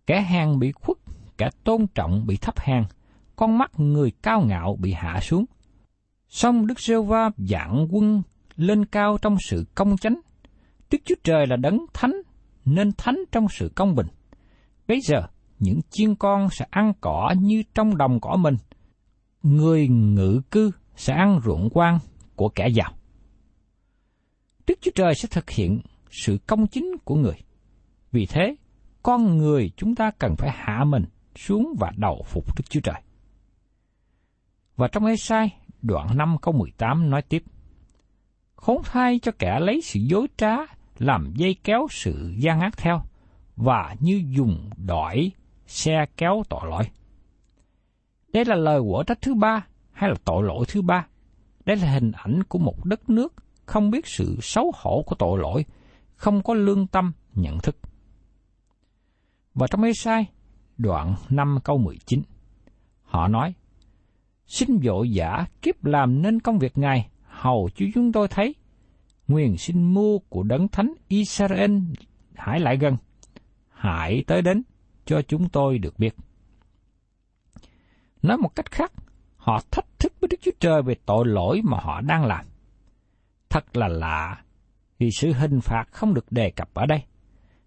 Kẻ 0.07 0.21
hàng 0.21 0.59
bị 0.59 0.71
khuất, 0.71 0.97
kẻ 1.37 1.49
tôn 1.63 1.87
trọng 1.95 2.25
bị 2.27 2.37
thấp 2.37 2.59
hàng, 2.59 2.85
con 3.35 3.57
mắt 3.57 3.79
người 3.79 4.11
cao 4.23 4.41
ngạo 4.41 4.77
bị 4.79 4.93
hạ 4.93 5.19
xuống– 5.21 5.45
Song 6.29 6.67
Đức 6.67 6.79
Giêsu 6.79 7.03
va 7.03 7.29
dạng 7.37 7.87
quân 7.91 8.21
lên 8.55 8.85
cao 8.85 9.17
trong 9.21 9.37
sự 9.39 9.65
công 9.75 9.97
chánh. 9.97 10.19
Đức 10.91 10.97
Chúa 11.05 11.15
Trời 11.23 11.47
là 11.47 11.55
đấng 11.55 11.85
thánh, 11.93 12.13
nên 12.65 12.91
thánh 12.97 13.17
trong 13.31 13.47
sự 13.49 13.71
công 13.75 13.95
bình. 13.95 14.07
Bây 14.87 15.01
giờ, 15.01 15.27
những 15.59 15.79
chiên 15.89 16.15
con 16.15 16.49
sẽ 16.51 16.65
ăn 16.69 16.93
cỏ 17.01 17.33
như 17.39 17.63
trong 17.75 17.97
đồng 17.97 18.19
cỏ 18.19 18.35
mình. 18.35 18.55
Người 19.43 19.87
ngự 19.87 20.41
cư 20.51 20.71
sẽ 20.95 21.13
ăn 21.13 21.39
ruộng 21.45 21.69
quan 21.73 21.99
của 22.35 22.49
kẻ 22.49 22.67
giàu. 22.67 22.93
Đức 24.67 24.79
Chúa 24.81 24.91
Trời 24.95 25.15
sẽ 25.15 25.27
thực 25.31 25.49
hiện 25.49 25.81
sự 26.11 26.37
công 26.47 26.67
chính 26.67 26.97
của 27.03 27.15
người. 27.15 27.35
Vì 28.11 28.25
thế, 28.25 28.55
con 29.03 29.37
người 29.37 29.71
chúng 29.77 29.95
ta 29.95 30.11
cần 30.11 30.35
phải 30.37 30.51
hạ 30.53 30.83
mình 30.83 31.03
xuống 31.35 31.73
và 31.79 31.91
đầu 31.97 32.23
phục 32.25 32.57
Đức 32.57 32.63
Chúa 32.69 32.79
Trời. 32.79 33.01
Và 34.75 34.87
trong 34.87 35.05
Ê-sai 35.05 35.58
đoạn 35.81 36.17
5 36.17 36.37
câu 36.41 36.53
18 36.53 37.09
nói 37.09 37.21
tiếp. 37.21 37.43
Khốn 38.55 38.81
thai 38.83 39.19
cho 39.19 39.31
kẻ 39.39 39.59
lấy 39.59 39.81
sự 39.81 39.99
dối 39.99 40.27
trá 40.37 40.55
làm 40.97 41.33
dây 41.35 41.55
kéo 41.63 41.87
sự 41.89 42.33
gian 42.37 42.59
ác 42.59 42.77
theo, 42.77 43.01
và 43.55 43.95
như 43.99 44.23
dùng 44.29 44.69
đỏi 44.77 45.31
xe 45.67 46.05
kéo 46.17 46.43
tội 46.49 46.69
lỗi. 46.69 46.83
Đây 48.33 48.45
là 48.45 48.55
lời 48.55 48.81
của 48.81 49.03
trách 49.07 49.21
thứ 49.21 49.35
ba 49.35 49.65
hay 49.91 50.09
là 50.09 50.15
tội 50.25 50.43
lỗi 50.43 50.65
thứ 50.67 50.81
ba. 50.81 51.07
Đây 51.65 51.77
là 51.77 51.91
hình 51.91 52.11
ảnh 52.11 52.43
của 52.43 52.59
một 52.59 52.85
đất 52.85 53.09
nước 53.09 53.33
không 53.65 53.91
biết 53.91 54.07
sự 54.07 54.37
xấu 54.41 54.71
hổ 54.75 55.03
của 55.05 55.15
tội 55.15 55.39
lỗi, 55.39 55.65
không 56.15 56.43
có 56.43 56.53
lương 56.53 56.87
tâm, 56.87 57.11
nhận 57.33 57.59
thức. 57.59 57.75
Và 59.53 59.67
trong 59.67 59.83
ê 59.83 59.93
sai, 59.93 60.25
đoạn 60.77 61.15
5 61.29 61.59
câu 61.63 61.77
19, 61.77 62.21
họ 63.03 63.27
nói, 63.27 63.53
xin 64.49 64.79
vội 64.83 65.11
giả 65.11 65.45
kiếp 65.61 65.85
làm 65.85 66.21
nên 66.21 66.39
công 66.39 66.59
việc 66.59 66.77
Ngài, 66.77 67.09
hầu 67.23 67.69
cho 67.75 67.85
chúng 67.93 68.11
tôi 68.11 68.27
thấy. 68.27 68.55
nguyền 69.27 69.57
xin 69.57 69.93
mua 69.93 70.19
của 70.19 70.43
đấng 70.43 70.67
thánh 70.67 70.93
Israel 71.07 71.77
hãy 72.35 72.59
lại 72.59 72.77
gần, 72.77 72.97
hãy 73.69 74.23
tới 74.27 74.41
đến 74.41 74.63
cho 75.05 75.21
chúng 75.21 75.49
tôi 75.49 75.77
được 75.77 75.99
biết. 75.99 76.15
Nói 78.21 78.37
một 78.37 78.55
cách 78.55 78.71
khác, 78.71 78.91
họ 79.37 79.61
thách 79.71 79.99
thức 79.99 80.13
với 80.21 80.27
Đức 80.27 80.37
Chúa 80.41 80.51
Trời 80.59 80.81
về 80.81 80.95
tội 81.05 81.27
lỗi 81.27 81.61
mà 81.63 81.77
họ 81.81 82.01
đang 82.01 82.25
làm. 82.25 82.45
Thật 83.49 83.77
là 83.77 83.87
lạ, 83.87 84.43
vì 84.99 85.11
sự 85.11 85.33
hình 85.33 85.61
phạt 85.61 85.85
không 85.91 86.13
được 86.13 86.31
đề 86.31 86.51
cập 86.51 86.73
ở 86.73 86.85
đây. 86.85 87.03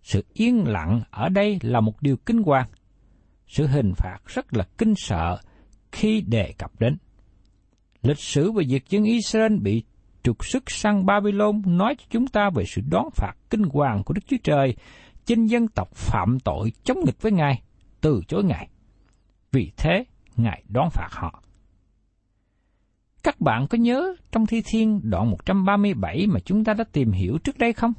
Sự 0.03 0.25
yên 0.33 0.65
lặng 0.67 1.03
ở 1.11 1.29
đây 1.29 1.59
là 1.63 1.81
một 1.81 2.03
điều 2.03 2.17
kinh 2.17 2.43
hoàng. 2.43 2.69
Sự 3.47 3.67
hình 3.67 3.93
phạt 3.97 4.19
rất 4.27 4.55
là 4.55 4.65
kinh 4.79 4.95
sợ 4.97 5.39
khi 5.93 6.21
đề 6.21 6.53
cập 6.59 6.81
đến. 6.81 6.97
Lịch 8.03 8.19
sử 8.19 8.53
về 8.53 8.65
việc 8.69 8.89
dân 8.89 9.05
Israel 9.05 9.57
bị 9.57 9.83
trục 10.23 10.45
xuất 10.47 10.71
sang 10.71 11.07
Babylon 11.07 11.63
nói 11.67 11.95
cho 11.99 12.05
chúng 12.11 12.27
ta 12.27 12.51
về 12.55 12.65
sự 12.67 12.83
đón 12.91 13.09
phạt 13.15 13.33
kinh 13.51 13.63
hoàng 13.63 14.03
của 14.05 14.15
Đức 14.15 14.23
Chúa 14.27 14.37
Trời 14.45 14.77
trên 15.25 15.47
dân 15.47 15.69
tộc 15.69 15.95
phạm 15.95 16.41
tội 16.41 16.73
chống 16.85 16.99
nghịch 17.05 17.23
với 17.23 17.33
Ngài, 17.33 17.63
từ 18.01 18.21
chối 18.29 18.45
Ngài. 18.45 18.69
Vì 19.53 19.71
thế, 19.77 20.05
Ngài 20.37 20.63
đón 20.69 20.89
phạt 20.91 21.09
họ. 21.11 21.43
Các 23.23 23.41
bạn 23.41 23.67
có 23.71 23.79
nhớ 23.79 24.15
trong 24.33 24.47
Thi 24.47 24.63
Thiên 24.67 25.01
đoạn 25.03 25.31
137 25.31 26.27
mà 26.27 26.41
chúng 26.41 26.65
ta 26.65 26.75
đã 26.75 26.85
tìm 26.93 27.11
hiểu 27.11 27.39
trước 27.45 27.59
đây 27.59 27.73
không? 27.73 27.93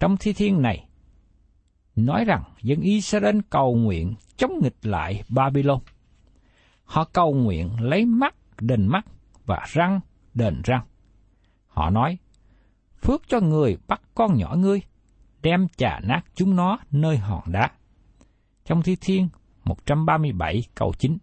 Trong 0.00 0.16
Thi 0.16 0.32
Thiên 0.32 0.62
này, 0.62 0.86
nói 1.96 2.24
rằng 2.24 2.42
dân 2.62 2.80
Israel 2.80 3.38
cầu 3.50 3.74
nguyện 3.74 4.14
chống 4.36 4.52
nghịch 4.62 4.76
lại 4.82 5.22
Babylon. 5.28 5.78
Họ 6.84 7.04
cầu 7.04 7.34
nguyện 7.34 7.80
lấy 7.80 8.06
mắt 8.06 8.34
đền 8.60 8.86
mắt 8.86 9.06
và 9.46 9.64
răng 9.66 10.00
đền 10.34 10.60
răng. 10.64 10.86
Họ 11.66 11.90
nói, 11.90 12.18
phước 13.02 13.22
cho 13.28 13.40
người 13.40 13.78
bắt 13.88 14.00
con 14.14 14.36
nhỏ 14.36 14.54
ngươi, 14.58 14.80
đem 15.42 15.66
chà 15.76 16.00
nát 16.00 16.20
chúng 16.34 16.56
nó 16.56 16.78
nơi 16.90 17.16
hòn 17.16 17.42
đá. 17.52 17.70
Trong 18.64 18.82
Thi 18.82 18.96
Thiên 19.00 19.28
137 19.64 20.62
câu 20.74 20.92
9 20.98 21.18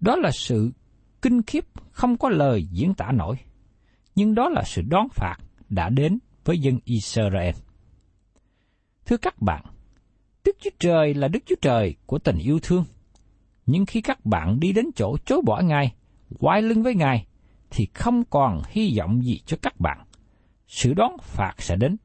Đó 0.00 0.16
là 0.16 0.30
sự 0.30 0.70
kinh 1.22 1.42
khiếp 1.42 1.64
không 1.92 2.16
có 2.16 2.28
lời 2.28 2.66
diễn 2.70 2.94
tả 2.94 3.12
nổi, 3.12 3.36
nhưng 4.14 4.34
đó 4.34 4.48
là 4.48 4.62
sự 4.62 4.82
đón 4.82 5.08
phạt 5.14 5.36
đã 5.68 5.88
đến 5.88 6.18
với 6.44 6.58
dân 6.58 6.78
Israel. 6.84 7.54
Thưa 9.06 9.16
các 9.16 9.42
bạn, 9.42 9.64
Đức 10.44 10.56
Chúa 10.60 10.70
Trời 10.78 11.14
là 11.14 11.28
Đức 11.28 11.40
Chúa 11.46 11.56
Trời 11.62 11.94
của 12.06 12.18
tình 12.18 12.38
yêu 12.38 12.58
thương. 12.62 12.84
Nhưng 13.70 13.86
khi 13.86 14.00
các 14.00 14.26
bạn 14.26 14.60
đi 14.60 14.72
đến 14.72 14.86
chỗ 14.96 15.16
chối 15.24 15.42
bỏ 15.46 15.60
Ngài, 15.60 15.94
quay 16.38 16.62
lưng 16.62 16.82
với 16.82 16.94
Ngài, 16.94 17.26
thì 17.70 17.86
không 17.94 18.24
còn 18.24 18.62
hy 18.68 18.98
vọng 18.98 19.24
gì 19.24 19.40
cho 19.46 19.56
các 19.62 19.80
bạn. 19.80 19.98
Sự 20.66 20.94
đón 20.94 21.12
phạt 21.22 21.54
sẽ 21.58 21.76
đến. 21.76 21.96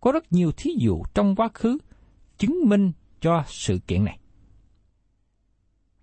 Có 0.00 0.12
rất 0.12 0.32
nhiều 0.32 0.52
thí 0.56 0.70
dụ 0.78 1.02
trong 1.14 1.36
quá 1.36 1.48
khứ 1.54 1.78
chứng 2.38 2.60
minh 2.64 2.92
cho 3.20 3.42
sự 3.46 3.78
kiện 3.86 4.04
này. 4.04 4.18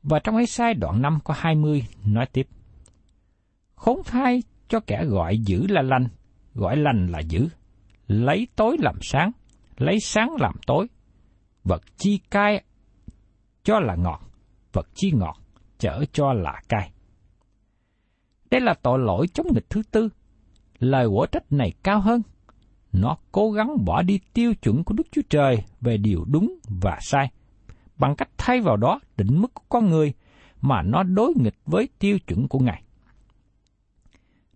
Và 0.04 0.20
trong 0.20 0.36
ấy 0.36 0.46
sai 0.46 0.74
đoạn 0.74 1.02
5 1.02 1.20
có 1.24 1.34
20 1.38 1.84
nói 2.06 2.26
tiếp. 2.34 2.48
Khốn 3.76 4.02
thai 4.06 4.44
cho 4.68 4.80
kẻ 4.80 5.06
gọi 5.06 5.38
dữ 5.38 5.68
là 5.68 5.82
lành, 5.82 6.08
gọi 6.56 6.78
lành 6.78 7.08
là 7.08 7.20
dữ, 7.20 7.48
lấy 8.08 8.48
tối 8.56 8.78
làm 8.80 8.96
sáng, 9.02 9.32
lấy 9.78 10.00
sáng 10.00 10.30
làm 10.40 10.56
tối, 10.68 10.88
vật 11.64 11.82
chi 11.98 12.20
cay 12.32 12.64
cho 13.64 13.80
là 13.80 13.96
ngọt, 13.96 14.33
vật 14.74 14.88
chi 14.94 15.12
ngọt 15.12 15.38
chở 15.80 16.06
cho 16.14 16.34
là 16.34 16.62
cay. 16.70 16.92
Đây 18.52 18.62
là 18.62 18.74
tội 18.74 19.00
lỗi 19.00 19.28
chống 19.34 19.48
nghịch 19.54 19.70
thứ 19.70 19.82
tư. 19.92 20.10
Lời 20.80 21.06
quả 21.06 21.28
trách 21.32 21.52
này 21.52 21.74
cao 21.84 22.00
hơn. 22.02 22.22
Nó 22.92 23.18
cố 23.32 23.52
gắng 23.52 23.86
bỏ 23.86 24.02
đi 24.02 24.20
tiêu 24.34 24.54
chuẩn 24.54 24.84
của 24.84 24.94
Đức 24.94 25.08
Chúa 25.12 25.22
Trời 25.30 25.64
về 25.82 25.98
điều 25.98 26.26
đúng 26.26 26.56
và 26.82 26.98
sai, 27.02 27.32
bằng 27.98 28.16
cách 28.16 28.30
thay 28.38 28.62
vào 28.62 28.78
đó 28.78 29.00
định 29.18 29.42
mức 29.42 29.54
của 29.54 29.64
con 29.70 29.90
người 29.90 30.14
mà 30.62 30.82
nó 30.82 31.04
đối 31.04 31.34
nghịch 31.36 31.58
với 31.66 31.90
tiêu 32.00 32.20
chuẩn 32.20 32.48
của 32.48 32.60
Ngài. 32.60 32.84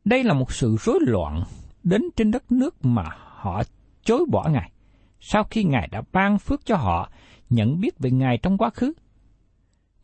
Đây 0.05 0.23
là 0.23 0.33
một 0.33 0.51
sự 0.51 0.75
rối 0.79 0.99
loạn 1.01 1.43
đến 1.83 2.01
trên 2.15 2.31
đất 2.31 2.51
nước 2.51 2.85
mà 2.85 3.03
họ 3.17 3.63
chối 4.03 4.25
bỏ 4.31 4.49
Ngài, 4.49 4.71
sau 5.19 5.43
khi 5.43 5.63
Ngài 5.63 5.87
đã 5.91 6.01
ban 6.11 6.39
phước 6.39 6.65
cho 6.65 6.75
họ 6.75 7.11
nhận 7.49 7.79
biết 7.79 7.99
về 7.99 8.11
Ngài 8.11 8.37
trong 8.37 8.57
quá 8.57 8.69
khứ. 8.69 8.93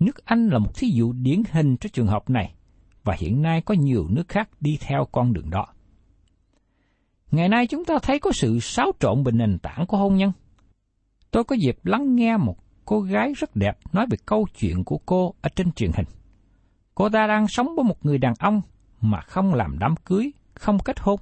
Nước 0.06 0.26
Anh 0.26 0.50
là 0.50 0.60
một 0.60 0.76
thí 0.76 0.88
dụ 0.88 1.14
điển 1.14 1.44
hình 1.52 1.78
cho 1.78 1.90
trường 1.94 2.08
hợp 2.08 2.30
này, 2.30 2.54
và 3.04 3.16
hiện 3.20 3.42
nay 3.42 3.62
có 3.62 3.74
nhiều 3.74 4.08
nước 4.10 4.28
khác 4.28 4.50
đi 4.60 4.78
theo 4.82 5.08
con 5.12 5.34
đường 5.34 5.50
đó. 5.50 5.66
Ngày 7.32 7.50
nay 7.50 7.68
chúng 7.68 7.86
ta 7.86 7.96
thấy 8.04 8.20
có 8.20 8.32
sự 8.32 8.60
xáo 8.60 8.92
trộn 9.00 9.24
về 9.24 9.32
nền 9.32 9.60
tảng 9.60 9.86
của 9.88 9.98
hôn 9.98 10.16
nhân. 10.16 10.32
Tôi 11.32 11.44
có 11.44 11.56
dịp 11.56 11.78
lắng 11.84 12.16
nghe 12.16 12.38
một 12.38 12.58
cô 12.86 13.02
gái 13.02 13.34
rất 13.34 13.56
đẹp 13.56 13.78
nói 13.94 14.06
về 14.10 14.18
câu 14.26 14.48
chuyện 14.60 14.84
của 14.84 14.98
cô 14.98 15.34
ở 15.42 15.50
trên 15.50 15.72
truyền 15.72 15.92
hình. 15.96 16.06
Cô 16.96 17.10
ta 17.10 17.28
đang 17.28 17.48
sống 17.48 17.76
với 17.76 17.84
một 17.84 18.06
người 18.06 18.18
đàn 18.18 18.34
ông 18.40 18.62
mà 19.02 19.22
không 19.22 19.54
làm 19.54 19.80
đám 19.80 19.96
cưới, 19.96 20.32
không 20.54 20.80
kết 20.80 21.00
hôn. 21.00 21.20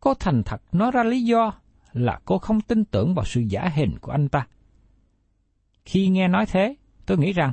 Cô 0.00 0.14
thành 0.14 0.42
thật 0.42 0.62
nói 0.72 0.90
ra 0.90 1.02
lý 1.04 1.22
do 1.22 1.52
là 1.92 2.20
cô 2.24 2.38
không 2.38 2.60
tin 2.60 2.84
tưởng 2.84 3.14
vào 3.14 3.24
sự 3.24 3.40
giả 3.40 3.68
hình 3.74 3.98
của 4.00 4.12
anh 4.12 4.28
ta. 4.28 4.46
Khi 5.84 6.08
nghe 6.08 6.28
nói 6.28 6.46
thế, 6.46 6.74
tôi 7.06 7.18
nghĩ 7.18 7.32
rằng 7.32 7.52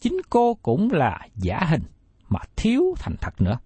chính 0.00 0.16
cô 0.30 0.54
cũng 0.54 0.92
là 0.92 1.28
giả 1.36 1.60
hình 1.70 1.82
mà 2.28 2.40
thiếu 2.56 2.82
thành 2.98 3.14
thật 3.20 3.40
nữa. 3.40 3.58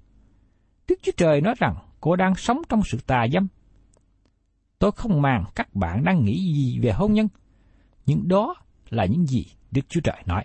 Đức 0.89 0.97
Chúa 1.03 1.13
Trời 1.17 1.41
nói 1.41 1.55
rằng 1.59 1.77
cô 2.01 2.17
đang 2.17 2.35
sống 2.35 2.63
trong 2.69 2.81
sự 2.85 2.99
tà 3.07 3.27
dâm. 3.33 3.49
Tôi 4.79 4.93
không 4.93 5.23
màng 5.23 5.45
các 5.55 5.75
bạn 5.75 6.05
đang 6.05 6.25
nghĩ 6.25 6.55
gì 6.55 6.79
về 6.83 6.93
hôn 6.93 7.13
nhân, 7.13 7.29
nhưng 8.07 8.29
đó 8.29 8.55
là 8.91 9.05
những 9.05 9.27
gì 9.27 9.47
Đức 9.71 9.83
Chúa 9.89 10.01
Trời 10.01 10.23
nói. 10.27 10.45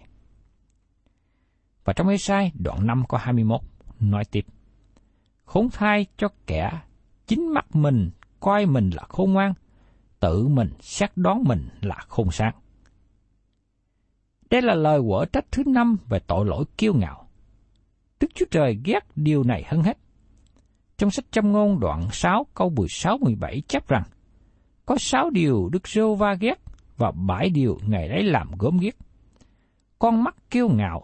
Và 1.84 1.93
trong 1.93 2.08
Ê-sai 2.08 2.52
đoạn 2.60 2.88
5 2.88 3.04
có 3.08 3.17
21 3.17 3.62
nói 4.00 4.26
tiếp. 4.26 4.45
Khốn 5.45 5.69
thai 5.69 6.06
cho 6.17 6.28
kẻ 6.48 6.82
chính 7.28 7.54
mắt 7.54 7.76
mình 7.76 8.12
coi 8.39 8.65
mình 8.65 8.89
là 8.89 9.04
khôn 9.10 9.34
ngoan, 9.34 9.54
tự 10.19 10.48
mình 10.48 10.69
xét 10.80 11.12
đoán 11.15 11.43
mình 11.43 11.69
là 11.82 11.98
khôn 12.08 12.32
sáng. 12.32 12.54
Đây 14.56 14.62
là 14.62 14.74
lời 14.76 15.02
quở 15.08 15.26
trách 15.26 15.46
thứ 15.52 15.63
năm 15.65 15.98
về 16.10 16.20
tội 16.20 16.46
lỗi 16.46 16.65
kiêu 16.78 16.94
ngạo. 16.94 17.28
Đức 18.20 18.28
Chúa 18.36 18.46
Trời 18.52 18.80
ghét 18.86 19.00
điều 19.15 19.44
này 19.44 19.63
hơn 19.68 19.84
hết. 19.84 19.98
Trong 20.98 21.12
sách 21.12 21.26
châm 21.32 21.52
ngôn 21.52 21.80
đoạn 21.80 22.08
6 22.12 22.46
câu 22.54 22.70
16-17 22.70 23.62
chép 23.68 23.88
rằng, 23.88 24.04
có 24.86 24.98
sáu 25.00 25.30
điều 25.30 25.70
Đức 25.72 25.88
Rô 25.88 26.15
Va 26.15 26.34
ghét 26.34 26.60
và 26.98 27.12
bảy 27.12 27.50
điều 27.50 27.80
Ngài 27.88 28.08
ấy 28.08 28.24
làm 28.24 28.52
gớm 28.60 28.78
ghét. 28.78 28.96
Con 30.00 30.24
mắt 30.24 30.36
kiêu 30.50 30.70
ngạo, 30.70 31.04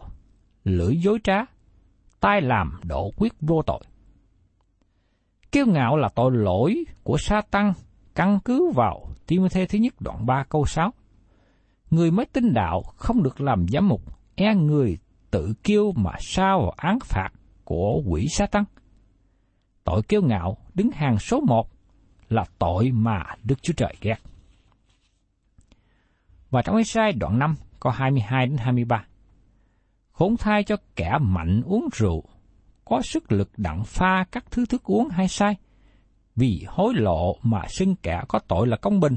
lưỡi 0.64 0.96
dối 0.96 1.18
trá, 1.24 1.44
tai 2.20 2.40
làm 2.40 2.80
đổ 2.84 3.10
quyết 3.16 3.32
vô 3.40 3.62
tội. 3.62 3.80
Kiêu 5.52 5.66
ngạo 5.66 5.96
là 5.96 6.08
tội 6.14 6.30
lỗi 6.34 6.84
của 7.02 7.16
sa 7.18 7.40
tăng 7.50 7.72
căn 8.14 8.38
cứ 8.44 8.70
vào 8.74 9.08
Timothée 9.26 9.66
thứ 9.66 9.78
nhất 9.78 9.94
đoạn 10.00 10.26
3 10.26 10.44
câu 10.48 10.64
6. 10.66 10.92
Người 11.92 12.10
mới 12.10 12.26
tin 12.26 12.52
đạo 12.52 12.82
không 12.96 13.22
được 13.22 13.40
làm 13.40 13.66
giám 13.68 13.88
mục, 13.88 14.02
e 14.34 14.54
người 14.54 14.98
tự 15.30 15.54
kiêu 15.62 15.92
mà 15.92 16.12
sao 16.20 16.60
vào 16.60 16.74
án 16.76 16.98
phạt 17.04 17.28
của 17.64 18.02
quỷ 18.06 18.26
sa 18.28 18.46
tăng. 18.46 18.64
Tội 19.84 20.02
kiêu 20.02 20.22
ngạo 20.22 20.56
đứng 20.74 20.90
hàng 20.90 21.18
số 21.18 21.40
một 21.40 21.70
là 22.28 22.44
tội 22.58 22.90
mà 22.92 23.22
Đức 23.44 23.62
Chúa 23.62 23.72
Trời 23.76 23.94
ghét. 24.00 24.16
Và 26.50 26.62
trong 26.62 26.76
Ê-sai 26.76 27.12
đoạn 27.12 27.38
5 27.38 27.54
có 27.80 27.90
22 27.90 28.46
đến 28.46 28.56
23. 28.56 29.04
Khốn 30.12 30.36
thai 30.36 30.64
cho 30.64 30.76
kẻ 30.96 31.18
mạnh 31.20 31.62
uống 31.64 31.88
rượu, 31.92 32.24
có 32.84 33.02
sức 33.02 33.32
lực 33.32 33.50
đặng 33.56 33.84
pha 33.84 34.24
các 34.32 34.44
thứ 34.50 34.66
thức 34.66 34.82
uống 34.84 35.08
hay 35.08 35.28
sai, 35.28 35.56
vì 36.36 36.64
hối 36.68 36.94
lộ 36.94 37.36
mà 37.42 37.62
xưng 37.68 37.96
kẻ 37.96 38.22
có 38.28 38.38
tội 38.38 38.66
là 38.66 38.76
công 38.76 39.00
bình 39.00 39.16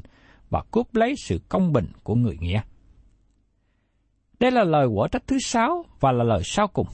và 0.55 0.63
cướp 0.71 0.95
lấy 0.95 1.15
sự 1.17 1.41
công 1.49 1.73
bình 1.73 1.87
của 2.03 2.15
người 2.15 2.37
nghĩa. 2.39 2.61
Đây 4.39 4.51
là 4.51 4.63
lời 4.63 4.87
quả 4.87 5.07
trách 5.11 5.27
thứ 5.27 5.37
sáu 5.39 5.85
và 5.99 6.11
là 6.11 6.23
lời 6.23 6.41
sau 6.43 6.67
cùng. 6.67 6.87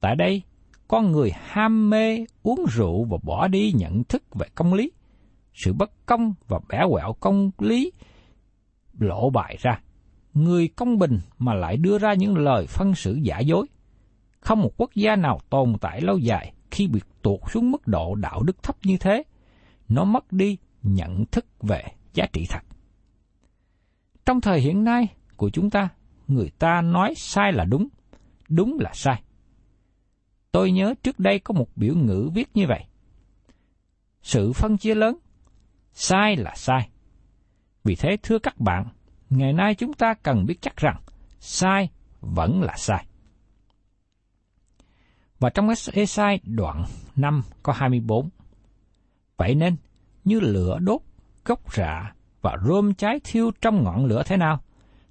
Tại 0.00 0.16
đây, 0.16 0.42
con 0.88 1.12
người 1.12 1.30
ham 1.34 1.90
mê 1.90 2.18
uống 2.42 2.64
rượu 2.70 3.04
và 3.04 3.18
bỏ 3.22 3.48
đi 3.48 3.72
nhận 3.72 4.04
thức 4.04 4.22
về 4.34 4.46
công 4.54 4.74
lý. 4.74 4.92
Sự 5.54 5.72
bất 5.72 6.06
công 6.06 6.34
và 6.48 6.60
bẻ 6.68 6.84
quẹo 6.90 7.12
công 7.20 7.50
lý 7.58 7.92
lộ 8.98 9.30
bại 9.30 9.56
ra. 9.60 9.80
Người 10.34 10.68
công 10.68 10.98
bình 10.98 11.18
mà 11.38 11.54
lại 11.54 11.76
đưa 11.76 11.98
ra 11.98 12.14
những 12.14 12.36
lời 12.36 12.66
phân 12.66 12.94
xử 12.94 13.18
giả 13.22 13.38
dối. 13.38 13.66
Không 14.40 14.60
một 14.60 14.70
quốc 14.76 14.90
gia 14.94 15.16
nào 15.16 15.40
tồn 15.50 15.74
tại 15.80 16.00
lâu 16.00 16.18
dài 16.18 16.52
khi 16.70 16.86
bị 16.88 17.00
tuột 17.22 17.40
xuống 17.52 17.70
mức 17.70 17.86
độ 17.86 18.14
đạo 18.14 18.42
đức 18.42 18.62
thấp 18.62 18.76
như 18.84 18.96
thế. 19.00 19.22
Nó 19.88 20.04
mất 20.04 20.32
đi 20.32 20.56
nhận 20.82 21.26
thức 21.26 21.46
về 21.60 21.82
giá 22.14 22.26
trị 22.32 22.46
thật. 22.50 22.71
Trong 24.26 24.40
thời 24.40 24.60
hiện 24.60 24.84
nay 24.84 25.08
của 25.36 25.50
chúng 25.50 25.70
ta, 25.70 25.88
người 26.28 26.50
ta 26.58 26.80
nói 26.82 27.14
sai 27.16 27.52
là 27.52 27.64
đúng, 27.64 27.88
đúng 28.48 28.76
là 28.80 28.90
sai. 28.94 29.22
Tôi 30.52 30.72
nhớ 30.72 30.94
trước 31.02 31.18
đây 31.18 31.38
có 31.38 31.54
một 31.54 31.68
biểu 31.76 31.94
ngữ 31.94 32.30
viết 32.34 32.48
như 32.54 32.66
vậy. 32.68 32.84
Sự 34.22 34.52
phân 34.52 34.76
chia 34.76 34.94
lớn, 34.94 35.18
sai 35.92 36.36
là 36.36 36.54
sai. 36.56 36.88
Vì 37.84 37.94
thế 37.94 38.16
thưa 38.22 38.38
các 38.38 38.58
bạn, 38.58 38.86
ngày 39.30 39.52
nay 39.52 39.74
chúng 39.74 39.92
ta 39.92 40.14
cần 40.14 40.46
biết 40.46 40.58
chắc 40.60 40.76
rằng 40.76 41.00
sai 41.40 41.90
vẫn 42.20 42.62
là 42.62 42.76
sai. 42.76 43.06
Và 45.38 45.50
trong 45.50 45.68
Esai 45.92 46.40
đoạn 46.44 46.84
5 47.16 47.42
có 47.62 47.72
24. 47.72 48.28
Vậy 49.36 49.54
nên, 49.54 49.76
như 50.24 50.40
lửa 50.40 50.78
đốt, 50.80 51.00
gốc 51.44 51.74
rạ 51.74 52.14
và 52.42 52.56
rơm 52.66 52.94
cháy 52.94 53.20
thiêu 53.24 53.50
trong 53.60 53.84
ngọn 53.84 54.04
lửa 54.04 54.22
thế 54.26 54.36
nào, 54.36 54.60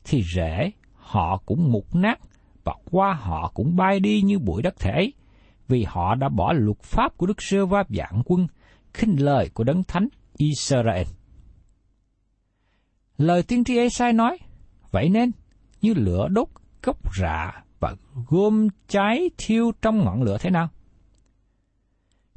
thì 0.04 0.24
rễ 0.36 0.72
họ 0.94 1.38
cũng 1.46 1.72
mục 1.72 1.96
nát 1.96 2.20
và 2.64 2.76
qua 2.92 3.14
họ 3.14 3.52
cũng 3.54 3.76
bay 3.76 4.00
đi 4.00 4.22
như 4.22 4.40
bụi 4.40 4.62
đất 4.62 4.80
thể, 4.80 5.12
vì 5.68 5.84
họ 5.88 6.16
đã 6.16 6.30
bỏ 6.30 6.54
luật 6.54 6.80
pháp 6.82 7.18
của 7.18 7.26
Đức 7.26 7.42
Sơ 7.42 7.66
Va 7.66 7.84
dạng 7.90 8.22
quân, 8.26 8.48
khinh 8.94 9.16
lời 9.24 9.50
của 9.54 9.64
Đấng 9.64 9.84
Thánh 9.84 10.08
Israel. 10.38 11.08
Lời 13.18 13.44
tiên 13.44 13.64
tri 13.64 13.78
Esai 13.78 14.14
nói, 14.14 14.38
vậy 14.92 15.10
nên, 15.10 15.32
như 15.82 15.94
lửa 15.94 16.28
đốt 16.30 16.48
gốc 16.84 17.16
rạ 17.16 17.64
và 17.80 17.96
gom 18.28 18.68
cháy 18.88 19.30
thiêu 19.38 19.72
trong 19.82 19.98
ngọn 19.98 20.24
lửa 20.24 20.38
thế 20.42 20.50
nào? 20.50 20.70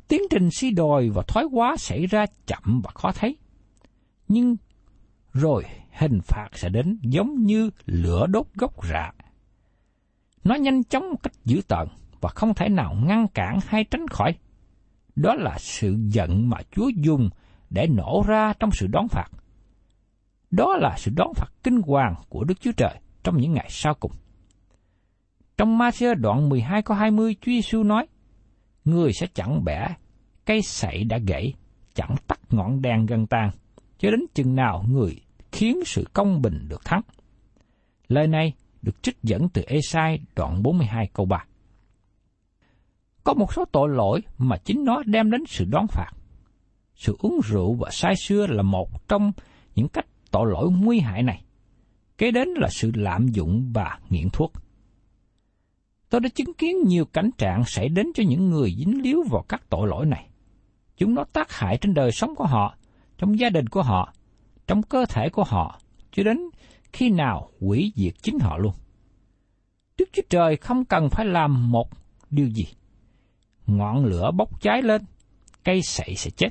Tiến 0.09 0.21
trình 0.31 0.49
suy 0.51 0.71
đồi 0.71 1.11
và 1.15 1.23
thoái 1.29 1.47
hóa 1.53 1.77
xảy 1.79 2.07
ra 2.07 2.27
chậm 2.47 2.81
và 2.85 2.91
khó 2.95 3.13
thấy. 3.13 3.37
Nhưng 4.29 4.57
rồi 5.35 5.65
hình 5.93 6.21
phạt 6.21 6.49
sẽ 6.53 6.69
đến 6.69 6.99
giống 7.03 7.43
như 7.43 7.71
lửa 7.87 8.27
đốt 8.27 8.47
gốc 8.55 8.87
rạ. 8.87 9.13
Nó 10.45 10.55
nhanh 10.55 10.85
chóng 10.85 11.11
một 11.11 11.23
cách 11.23 11.33
dữ 11.45 11.61
tợn 11.69 11.89
và 12.21 12.29
không 12.29 12.55
thể 12.55 12.69
nào 12.69 12.95
ngăn 13.07 13.29
cản 13.29 13.59
hay 13.67 13.85
tránh 13.85 14.09
khỏi. 14.09 14.35
đó 15.17 15.35
là 15.35 15.59
sự 15.59 15.97
giận 16.09 16.49
mà 16.49 16.57
Chúa 16.71 16.89
dùng 16.89 17.31
để 17.71 17.87
nổ 17.87 18.25
ra 18.27 18.53
trong 18.61 18.71
sự 18.73 18.87
đón 18.87 19.09
phạt. 19.09 19.29
Đó 20.51 20.77
là 20.77 20.95
sự 20.97 21.11
đón 21.17 21.35
phạt 21.35 21.49
kinh 21.63 21.81
hoàng 21.83 22.15
của 22.29 22.45
Đức 22.45 22.61
Chúa 22.61 22.73
Trời 22.73 23.01
trong 23.23 23.37
những 23.37 23.53
ngày 23.53 23.67
sau 23.71 23.95
cùng. 23.95 24.13
Trong 25.57 25.79
Ma-sơ 25.79 26.15
đoạn 26.15 26.49
12 26.49 26.83
câu 26.83 26.97
20, 26.97 27.37
Chúa 27.41 27.53
Giêsu 27.53 27.83
nói, 27.83 28.07
Người 28.85 29.13
sẽ 29.13 29.27
chẳng 29.35 29.65
bẻ, 29.65 29.89
cây 30.45 30.63
sậy 30.63 31.05
đã 31.05 31.19
gãy, 31.19 31.55
chẳng 31.95 32.15
tắt 32.27 32.41
ngọn 32.51 32.83
đèn 32.83 33.07
gần 33.07 33.27
tàn, 33.27 33.51
cho 33.99 34.11
đến 34.11 34.21
chừng 34.35 34.55
nào 34.55 34.85
người 34.89 35.24
khiến 35.55 35.85
sự 35.87 36.05
công 36.13 36.43
bình 36.43 36.67
được 36.69 36.85
thắng. 36.85 37.01
Lời 38.09 38.27
này 38.27 38.53
được 38.83 39.03
trích 39.03 39.23
dẫn 39.23 39.49
từ 39.49 39.63
Esai 39.63 40.21
đoạn 40.37 40.63
42 40.63 41.11
câu 41.13 41.27
3. 41.27 41.45
Có 43.25 43.35
một 43.35 43.53
số 43.53 43.65
tội 43.73 43.89
lỗi 43.89 44.21
mà 44.39 44.57
chính 44.57 44.85
nó 44.85 45.03
đem 45.07 45.31
đến 45.31 45.45
sự 45.49 45.65
đón 45.65 45.87
phạt. 45.87 46.11
Sự 46.95 47.17
uống 47.19 47.41
rượu 47.45 47.75
và 47.75 47.91
say 47.91 48.17
xưa 48.17 48.47
là 48.47 48.63
một 48.63 49.09
trong 49.09 49.33
những 49.75 49.89
cách 49.89 50.07
tội 50.31 50.51
lỗi 50.51 50.71
nguy 50.71 51.01
hại 51.01 51.23
này. 51.23 51.45
Kế 52.19 52.31
đến 52.31 52.49
là 52.49 52.69
sự 52.71 52.91
lạm 52.95 53.29
dụng 53.29 53.71
và 53.75 53.99
nghiện 54.11 54.29
thuốc. 54.33 54.53
Tôi 56.11 56.21
đã 56.21 56.29
chứng 56.29 56.55
kiến 56.55 56.77
nhiều 56.87 57.05
cảnh 57.05 57.31
trạng 57.39 57.65
xảy 57.65 57.89
đến 57.89 58.07
cho 58.15 58.23
những 58.27 58.51
người 58.51 58.75
dính 58.79 59.03
líu 59.03 59.23
vào 59.31 59.45
các 59.49 59.63
tội 59.69 59.89
lỗi 59.89 60.07
này. 60.07 60.29
Chúng 60.97 61.15
nó 61.15 61.25
tác 61.25 61.53
hại 61.53 61.79
trên 61.81 61.95
đời 61.95 62.13
sống 62.13 62.35
của 62.35 62.47
họ, 62.47 62.77
trong 63.19 63.39
gia 63.39 63.51
đình 63.51 63.67
của 63.67 63.83
họ, 63.83 64.14
trong 64.67 64.83
cơ 64.83 65.07
thể 65.09 65.29
của 65.29 65.45
họ, 65.45 65.81
cho 66.13 66.23
đến 66.23 66.39
khi 66.93 67.11
nào 67.11 67.51
hủy 67.61 67.93
diệt 67.97 68.15
chính 68.23 68.39
họ 68.39 68.59
luôn. 68.59 68.75
Đức 69.99 70.09
Chúa 70.13 70.23
Trời 70.31 70.57
không 70.57 70.85
cần 70.85 71.09
phải 71.11 71.27
làm 71.27 71.71
một 71.71 71.89
điều 72.31 72.49
gì. 72.49 72.65
Ngọn 73.67 74.05
lửa 74.05 74.31
bốc 74.31 74.61
cháy 74.61 74.83
lên, 74.83 75.03
cây 75.65 75.83
sậy 75.83 76.15
sẽ 76.17 76.31
chết. 76.31 76.49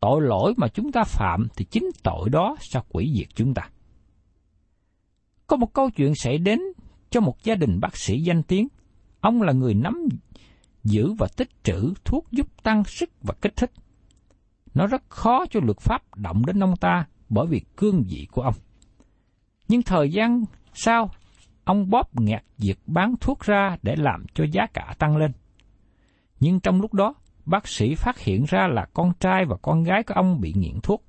Tội 0.00 0.22
lỗi 0.22 0.54
mà 0.56 0.68
chúng 0.68 0.92
ta 0.92 1.04
phạm 1.04 1.48
thì 1.56 1.64
chính 1.64 1.90
tội 2.02 2.30
đó 2.30 2.56
sẽ 2.60 2.80
quỷ 2.88 3.12
diệt 3.16 3.28
chúng 3.34 3.54
ta. 3.54 3.62
Có 5.46 5.56
một 5.56 5.72
câu 5.72 5.90
chuyện 5.90 6.14
xảy 6.14 6.38
đến 6.38 6.60
cho 7.10 7.20
một 7.20 7.44
gia 7.44 7.54
đình 7.54 7.80
bác 7.80 7.96
sĩ 7.96 8.20
danh 8.20 8.42
tiếng. 8.42 8.68
Ông 9.20 9.42
là 9.42 9.52
người 9.52 9.74
nắm 9.74 10.08
giữ 10.84 11.12
và 11.12 11.26
tích 11.36 11.50
trữ 11.62 11.92
thuốc 12.04 12.26
giúp 12.30 12.62
tăng 12.62 12.84
sức 12.84 13.10
và 13.22 13.34
kích 13.40 13.56
thích. 13.56 13.70
Nó 14.76 14.86
rất 14.86 15.02
khó 15.08 15.46
cho 15.50 15.60
luật 15.62 15.80
pháp 15.80 16.02
động 16.16 16.46
đến 16.46 16.62
ông 16.62 16.76
ta 16.76 17.06
bởi 17.28 17.46
vì 17.46 17.60
cương 17.76 18.04
vị 18.08 18.26
của 18.32 18.42
ông. 18.42 18.54
Nhưng 19.68 19.82
thời 19.82 20.10
gian 20.10 20.44
sau, 20.74 21.10
ông 21.64 21.90
bóp 21.90 22.20
nghẹt 22.20 22.42
việc 22.58 22.78
bán 22.86 23.14
thuốc 23.20 23.40
ra 23.40 23.76
để 23.82 23.96
làm 23.96 24.26
cho 24.34 24.44
giá 24.52 24.66
cả 24.66 24.94
tăng 24.98 25.16
lên. 25.16 25.32
Nhưng 26.40 26.60
trong 26.60 26.80
lúc 26.80 26.94
đó, 26.94 27.14
bác 27.44 27.68
sĩ 27.68 27.94
phát 27.94 28.18
hiện 28.18 28.44
ra 28.48 28.66
là 28.66 28.86
con 28.94 29.12
trai 29.20 29.44
và 29.44 29.56
con 29.62 29.82
gái 29.82 30.02
của 30.02 30.14
ông 30.14 30.40
bị 30.40 30.52
nghiện 30.56 30.80
thuốc. 30.82 31.04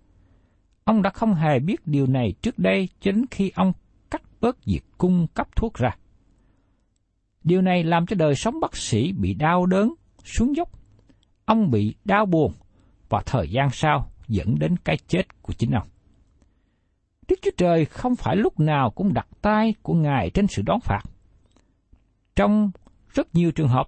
Ông 0.83 1.01
đã 1.01 1.09
không 1.09 1.33
hề 1.33 1.59
biết 1.59 1.87
điều 1.87 2.07
này 2.07 2.33
trước 2.41 2.59
đây 2.59 2.89
cho 2.99 3.11
đến 3.11 3.25
khi 3.31 3.51
ông 3.55 3.73
cắt 4.11 4.21
bớt 4.41 4.65
việc 4.65 4.81
cung 4.97 5.27
cấp 5.33 5.47
thuốc 5.55 5.73
ra. 5.73 5.97
Điều 7.43 7.61
này 7.61 7.83
làm 7.83 8.05
cho 8.05 8.15
đời 8.15 8.35
sống 8.35 8.59
bác 8.59 8.75
sĩ 8.75 9.11
bị 9.11 9.33
đau 9.33 9.65
đớn, 9.65 9.93
xuống 10.23 10.55
dốc. 10.55 10.69
Ông 11.45 11.71
bị 11.71 11.95
đau 12.05 12.25
buồn 12.25 12.53
và 13.09 13.23
thời 13.25 13.49
gian 13.49 13.69
sau 13.71 14.11
dẫn 14.27 14.55
đến 14.59 14.75
cái 14.83 14.97
chết 15.07 15.41
của 15.41 15.53
chính 15.53 15.71
ông. 15.71 15.87
Đức 17.27 17.35
Chúa 17.41 17.51
Trời 17.57 17.85
không 17.85 18.15
phải 18.15 18.35
lúc 18.35 18.59
nào 18.59 18.91
cũng 18.91 19.13
đặt 19.13 19.27
tay 19.41 19.73
của 19.81 19.93
Ngài 19.93 20.29
trên 20.29 20.47
sự 20.47 20.61
đón 20.65 20.79
phạt. 20.79 21.01
Trong 22.35 22.71
rất 23.13 23.35
nhiều 23.35 23.51
trường 23.51 23.67
hợp, 23.67 23.87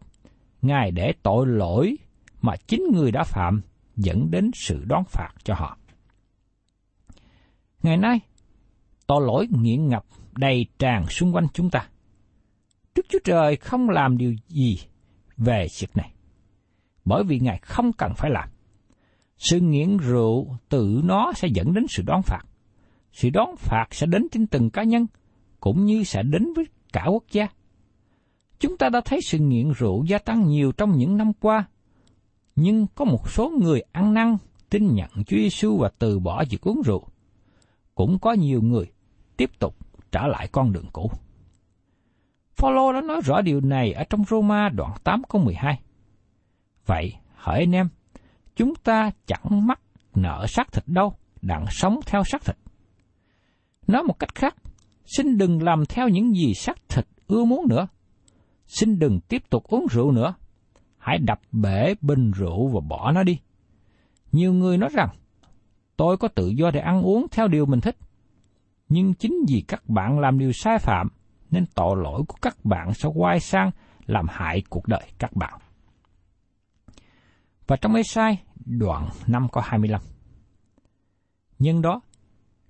Ngài 0.61 0.91
để 0.91 1.13
tội 1.23 1.47
lỗi 1.47 1.97
mà 2.41 2.55
chính 2.67 2.83
người 2.93 3.11
đã 3.11 3.23
phạm 3.23 3.61
dẫn 3.95 4.31
đến 4.31 4.51
sự 4.53 4.83
đón 4.85 5.03
phạt 5.03 5.31
cho 5.43 5.53
họ. 5.53 5.77
Ngày 7.83 7.97
nay, 7.97 8.19
tội 9.07 9.21
lỗi 9.25 9.47
nghiện 9.49 9.87
ngập 9.87 10.05
đầy 10.37 10.65
tràn 10.79 11.05
xung 11.05 11.35
quanh 11.35 11.47
chúng 11.53 11.69
ta. 11.69 11.87
Đức 12.95 13.05
Chúa 13.09 13.19
Trời 13.23 13.55
không 13.55 13.89
làm 13.89 14.17
điều 14.17 14.35
gì 14.47 14.79
về 15.37 15.67
việc 15.79 15.97
này, 15.97 16.13
bởi 17.05 17.23
vì 17.23 17.39
Ngài 17.39 17.59
không 17.61 17.93
cần 17.93 18.13
phải 18.17 18.31
làm. 18.31 18.49
Sự 19.39 19.59
nghiện 19.59 19.97
rượu 19.97 20.57
tự 20.69 21.01
nó 21.03 21.31
sẽ 21.35 21.47
dẫn 21.47 21.73
đến 21.73 21.85
sự 21.89 22.03
đón 22.05 22.21
phạt. 22.21 22.41
Sự 23.13 23.29
đón 23.29 23.55
phạt 23.55 23.85
sẽ 23.91 24.07
đến 24.07 24.27
trên 24.31 24.47
từng 24.47 24.69
cá 24.69 24.83
nhân, 24.83 25.07
cũng 25.59 25.85
như 25.85 26.03
sẽ 26.03 26.23
đến 26.23 26.53
với 26.55 26.65
cả 26.93 27.05
quốc 27.09 27.23
gia. 27.31 27.47
Chúng 28.59 28.77
ta 28.77 28.89
đã 28.89 29.01
thấy 29.05 29.21
sự 29.21 29.39
nghiện 29.39 29.71
rượu 29.71 30.03
gia 30.07 30.17
tăng 30.17 30.47
nhiều 30.47 30.71
trong 30.71 30.97
những 30.97 31.17
năm 31.17 31.31
qua, 31.33 31.65
nhưng 32.55 32.87
có 32.95 33.05
một 33.05 33.29
số 33.29 33.49
người 33.49 33.81
ăn 33.91 34.13
năn, 34.13 34.37
tin 34.69 34.95
nhận 34.95 35.09
Chúa 35.09 35.37
Giêsu 35.37 35.77
và 35.77 35.89
từ 35.99 36.19
bỏ 36.19 36.43
việc 36.49 36.61
uống 36.61 36.81
rượu. 36.85 37.07
Cũng 37.95 38.19
có 38.19 38.33
nhiều 38.33 38.61
người 38.61 38.85
tiếp 39.37 39.51
tục 39.59 39.75
trở 40.11 40.27
lại 40.27 40.47
con 40.51 40.73
đường 40.73 40.87
cũ. 40.93 41.11
Phaolô 42.55 42.93
đã 42.93 43.01
nói 43.01 43.21
rõ 43.23 43.41
điều 43.41 43.61
này 43.61 43.93
ở 43.93 44.03
trong 44.03 44.23
Roma 44.29 44.69
đoạn 44.69 44.91
8 45.03 45.21
câu 45.29 45.41
12. 45.41 45.79
Vậy, 46.85 47.13
hỏi 47.35 47.59
anh 47.59 47.75
em, 47.75 47.89
chúng 48.59 48.75
ta 48.75 49.11
chẳng 49.25 49.67
mắc 49.67 49.79
nợ 50.15 50.45
xác 50.47 50.71
thịt 50.71 50.83
đâu, 50.87 51.13
đặng 51.41 51.65
sống 51.69 51.99
theo 52.05 52.23
xác 52.23 52.45
thịt. 52.45 52.55
Nói 53.87 54.03
một 54.03 54.19
cách 54.19 54.35
khác, 54.35 54.55
xin 55.05 55.37
đừng 55.37 55.63
làm 55.63 55.85
theo 55.85 56.07
những 56.09 56.35
gì 56.35 56.53
xác 56.53 56.89
thịt 56.89 57.05
ưa 57.27 57.45
muốn 57.45 57.67
nữa. 57.69 57.87
Xin 58.67 58.99
đừng 58.99 59.19
tiếp 59.19 59.43
tục 59.49 59.63
uống 59.63 59.85
rượu 59.91 60.11
nữa. 60.11 60.33
Hãy 60.97 61.17
đập 61.17 61.41
bể 61.51 61.93
bình 62.01 62.31
rượu 62.31 62.67
và 62.67 62.79
bỏ 62.89 63.11
nó 63.11 63.23
đi. 63.23 63.39
Nhiều 64.31 64.53
người 64.53 64.77
nói 64.77 64.89
rằng, 64.93 65.09
tôi 65.97 66.17
có 66.17 66.27
tự 66.27 66.47
do 66.47 66.71
để 66.71 66.79
ăn 66.79 67.01
uống 67.01 67.27
theo 67.31 67.47
điều 67.47 67.65
mình 67.65 67.81
thích. 67.81 67.97
Nhưng 68.89 69.13
chính 69.13 69.33
vì 69.47 69.63
các 69.67 69.89
bạn 69.89 70.19
làm 70.19 70.39
điều 70.39 70.51
sai 70.51 70.77
phạm, 70.79 71.07
nên 71.51 71.65
tội 71.75 71.95
lỗi 72.03 72.23
của 72.27 72.37
các 72.41 72.57
bạn 72.63 72.93
sẽ 72.93 73.09
quay 73.15 73.39
sang 73.39 73.71
làm 74.05 74.25
hại 74.29 74.63
cuộc 74.69 74.87
đời 74.87 75.03
các 75.19 75.35
bạn. 75.35 75.59
Và 77.69 77.75
trong 77.75 77.95
Ê-sai, 77.95 78.37
đoạn 78.65 79.09
5 79.27 79.47
có 79.51 79.61
25. 79.65 80.01
Nhưng 81.59 81.81
đó, 81.81 82.01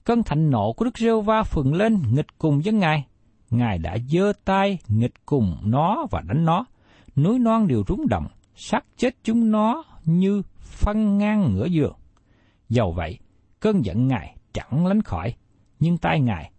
cơn 0.03 0.23
thạnh 0.23 0.49
nộ 0.49 0.73
của 0.73 0.85
Đức 0.85 0.97
Rêu 0.97 1.21
Va 1.21 1.43
phừng 1.43 1.73
lên 1.73 2.01
nghịch 2.11 2.37
cùng 2.37 2.61
với 2.63 2.73
Ngài. 2.73 3.07
Ngài 3.49 3.77
đã 3.77 3.97
giơ 4.09 4.33
tay 4.45 4.79
nghịch 4.87 5.25
cùng 5.25 5.57
nó 5.63 6.05
và 6.11 6.21
đánh 6.21 6.45
nó. 6.45 6.65
Núi 7.15 7.39
non 7.39 7.67
đều 7.67 7.83
rúng 7.87 8.07
động, 8.07 8.27
sát 8.55 8.85
chết 8.97 9.15
chúng 9.23 9.51
nó 9.51 9.83
như 10.05 10.41
phân 10.59 11.17
ngang 11.17 11.53
ngửa 11.53 11.65
giường. 11.65 11.95
Dầu 12.69 12.91
vậy, 12.91 13.19
cơn 13.59 13.85
giận 13.85 14.07
Ngài 14.07 14.35
chẳng 14.53 14.85
lánh 14.85 15.01
khỏi, 15.01 15.33
nhưng 15.79 15.97
tay 15.97 16.19
Ngài 16.19 16.51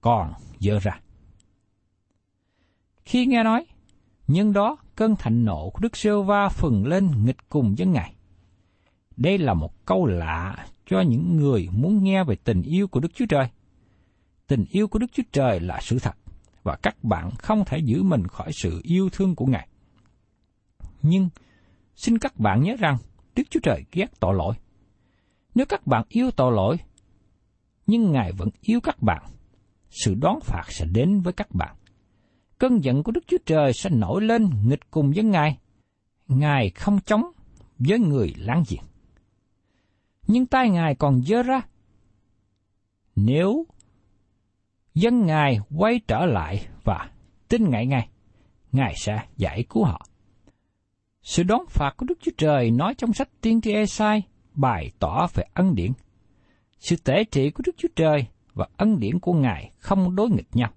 còn 0.00 0.32
dơ 0.58 0.78
ra. 0.78 1.00
Khi 3.04 3.26
nghe 3.26 3.42
nói, 3.42 3.66
nhưng 4.28 4.52
đó 4.52 4.76
cơn 4.96 5.16
thạnh 5.16 5.44
nộ 5.44 5.70
của 5.70 5.80
Đức 5.80 5.96
Sơ 5.96 6.22
Va 6.22 6.48
phừng 6.48 6.86
lên 6.86 7.24
nghịch 7.24 7.48
cùng 7.48 7.74
với 7.78 7.86
Ngài. 7.86 8.14
Đây 9.16 9.38
là 9.38 9.54
một 9.54 9.86
câu 9.86 10.06
lạ 10.06 10.66
cho 10.86 11.00
những 11.00 11.36
người 11.36 11.68
muốn 11.72 12.04
nghe 12.04 12.24
về 12.24 12.36
tình 12.44 12.62
yêu 12.62 12.88
của 12.88 13.00
Đức 13.00 13.14
Chúa 13.14 13.26
Trời. 13.26 13.48
Tình 14.46 14.64
yêu 14.70 14.88
của 14.88 14.98
Đức 14.98 15.06
Chúa 15.12 15.22
Trời 15.32 15.60
là 15.60 15.78
sự 15.82 15.98
thật, 15.98 16.16
và 16.62 16.76
các 16.82 17.04
bạn 17.04 17.30
không 17.30 17.64
thể 17.66 17.78
giữ 17.78 18.02
mình 18.02 18.26
khỏi 18.26 18.50
sự 18.52 18.80
yêu 18.82 19.08
thương 19.12 19.34
của 19.34 19.46
Ngài. 19.46 19.68
Nhưng, 21.02 21.28
xin 21.96 22.18
các 22.18 22.38
bạn 22.38 22.62
nhớ 22.62 22.76
rằng, 22.78 22.96
Đức 23.36 23.42
Chúa 23.50 23.60
Trời 23.62 23.84
ghét 23.92 24.20
tội 24.20 24.34
lỗi. 24.34 24.54
Nếu 25.54 25.66
các 25.66 25.86
bạn 25.86 26.04
yêu 26.08 26.30
tội 26.30 26.52
lỗi, 26.52 26.76
nhưng 27.86 28.12
Ngài 28.12 28.32
vẫn 28.32 28.48
yêu 28.60 28.80
các 28.80 29.02
bạn, 29.02 29.22
sự 29.90 30.14
đón 30.14 30.40
phạt 30.40 30.64
sẽ 30.68 30.86
đến 30.92 31.20
với 31.20 31.32
các 31.32 31.54
bạn 31.54 31.76
cơn 32.58 32.84
giận 32.84 33.02
của 33.02 33.12
Đức 33.12 33.24
Chúa 33.26 33.36
Trời 33.46 33.72
sẽ 33.72 33.90
nổi 33.90 34.22
lên 34.22 34.50
nghịch 34.64 34.90
cùng 34.90 35.12
với 35.14 35.24
Ngài. 35.24 35.58
Ngài 36.28 36.70
không 36.70 37.00
chống 37.00 37.22
với 37.78 37.98
người 37.98 38.34
láng 38.36 38.64
giềng. 38.68 38.82
Nhưng 40.26 40.46
tay 40.46 40.70
Ngài 40.70 40.94
còn 40.94 41.22
dơ 41.22 41.42
ra. 41.42 41.60
Nếu 43.16 43.66
dân 44.94 45.26
Ngài 45.26 45.58
quay 45.76 46.00
trở 46.08 46.26
lại 46.26 46.66
và 46.84 47.10
tin 47.48 47.70
ngại 47.70 47.86
Ngài, 47.86 48.08
Ngài 48.72 48.94
sẽ 48.96 49.18
giải 49.36 49.64
cứu 49.68 49.84
họ. 49.84 50.06
Sự 51.22 51.42
đón 51.42 51.60
phạt 51.68 51.94
của 51.96 52.06
Đức 52.06 52.18
Chúa 52.20 52.32
Trời 52.38 52.70
nói 52.70 52.94
trong 52.98 53.12
sách 53.12 53.28
Tiên 53.40 53.60
tri 53.60 53.72
Esai 53.72 54.22
bày 54.54 54.90
tỏ 54.98 55.26
về 55.34 55.44
ân 55.54 55.74
điển. 55.74 55.92
Sự 56.78 56.96
tể 57.04 57.24
trị 57.24 57.50
của 57.50 57.62
Đức 57.66 57.72
Chúa 57.76 57.88
Trời 57.96 58.26
và 58.54 58.68
ân 58.76 59.00
điển 59.00 59.18
của 59.18 59.32
Ngài 59.32 59.72
không 59.78 60.16
đối 60.16 60.30
nghịch 60.30 60.48
nhau. 60.52 60.70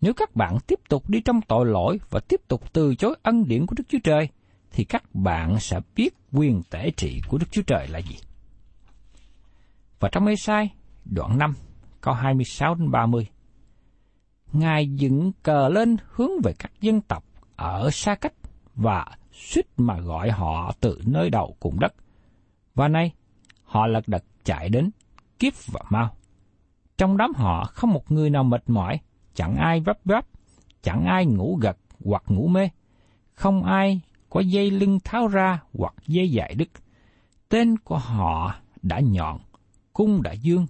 Nếu 0.00 0.14
các 0.14 0.36
bạn 0.36 0.58
tiếp 0.66 0.78
tục 0.88 1.10
đi 1.10 1.20
trong 1.20 1.40
tội 1.48 1.66
lỗi 1.66 2.00
và 2.10 2.20
tiếp 2.20 2.40
tục 2.48 2.72
từ 2.72 2.94
chối 2.94 3.16
ân 3.22 3.48
điển 3.48 3.66
của 3.66 3.74
Đức 3.78 3.84
Chúa 3.88 3.98
Trời, 4.04 4.28
thì 4.70 4.84
các 4.84 5.14
bạn 5.14 5.60
sẽ 5.60 5.80
biết 5.96 6.14
quyền 6.32 6.62
tể 6.70 6.90
trị 6.90 7.20
của 7.28 7.38
Đức 7.38 7.46
Chúa 7.50 7.62
Trời 7.62 7.88
là 7.88 7.98
gì. 7.98 8.16
Và 10.00 10.08
trong 10.12 10.26
ê 10.26 10.36
sai, 10.36 10.70
đoạn 11.04 11.38
5, 11.38 11.54
câu 12.00 12.14
26 12.14 12.74
đến 12.74 12.90
30. 12.90 13.26
Ngài 14.52 14.88
dựng 14.88 15.32
cờ 15.42 15.68
lên 15.68 15.96
hướng 16.08 16.30
về 16.44 16.52
các 16.58 16.72
dân 16.80 17.00
tộc 17.00 17.24
ở 17.56 17.90
xa 17.90 18.14
cách 18.14 18.34
và 18.74 19.06
suýt 19.32 19.66
mà 19.76 20.00
gọi 20.00 20.30
họ 20.30 20.72
từ 20.80 21.00
nơi 21.06 21.30
đầu 21.30 21.56
cùng 21.60 21.80
đất. 21.80 21.94
Và 22.74 22.88
nay, 22.88 23.12
họ 23.62 23.86
lật 23.86 24.08
đật 24.08 24.24
chạy 24.44 24.68
đến, 24.68 24.90
kiếp 25.38 25.52
và 25.66 25.80
mau. 25.90 26.16
Trong 26.98 27.16
đám 27.16 27.32
họ 27.34 27.64
không 27.64 27.90
một 27.90 28.12
người 28.12 28.30
nào 28.30 28.44
mệt 28.44 28.70
mỏi, 28.70 29.00
chẳng 29.34 29.56
ai 29.56 29.80
vấp 29.80 29.98
vấp, 30.04 30.26
chẳng 30.82 31.04
ai 31.04 31.26
ngủ 31.26 31.58
gật 31.62 31.76
hoặc 32.04 32.22
ngủ 32.26 32.48
mê, 32.48 32.68
không 33.34 33.62
ai 33.62 34.00
có 34.30 34.40
dây 34.40 34.70
lưng 34.70 34.98
tháo 35.04 35.28
ra 35.28 35.60
hoặc 35.72 35.94
dây 36.06 36.30
dài 36.30 36.54
đứt. 36.54 36.68
Tên 37.48 37.78
của 37.78 37.98
họ 37.98 38.54
đã 38.82 39.00
nhọn, 39.00 39.38
cung 39.92 40.22
đã 40.22 40.32
dương, 40.32 40.66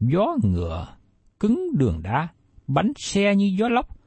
gió 0.00 0.36
ngựa, 0.42 0.96
cứng 1.40 1.70
đường 1.78 2.00
đá, 2.02 2.28
bánh 2.66 2.92
xe 2.96 3.36
như 3.36 3.56
gió 3.58 3.68
lốc, 3.68 3.98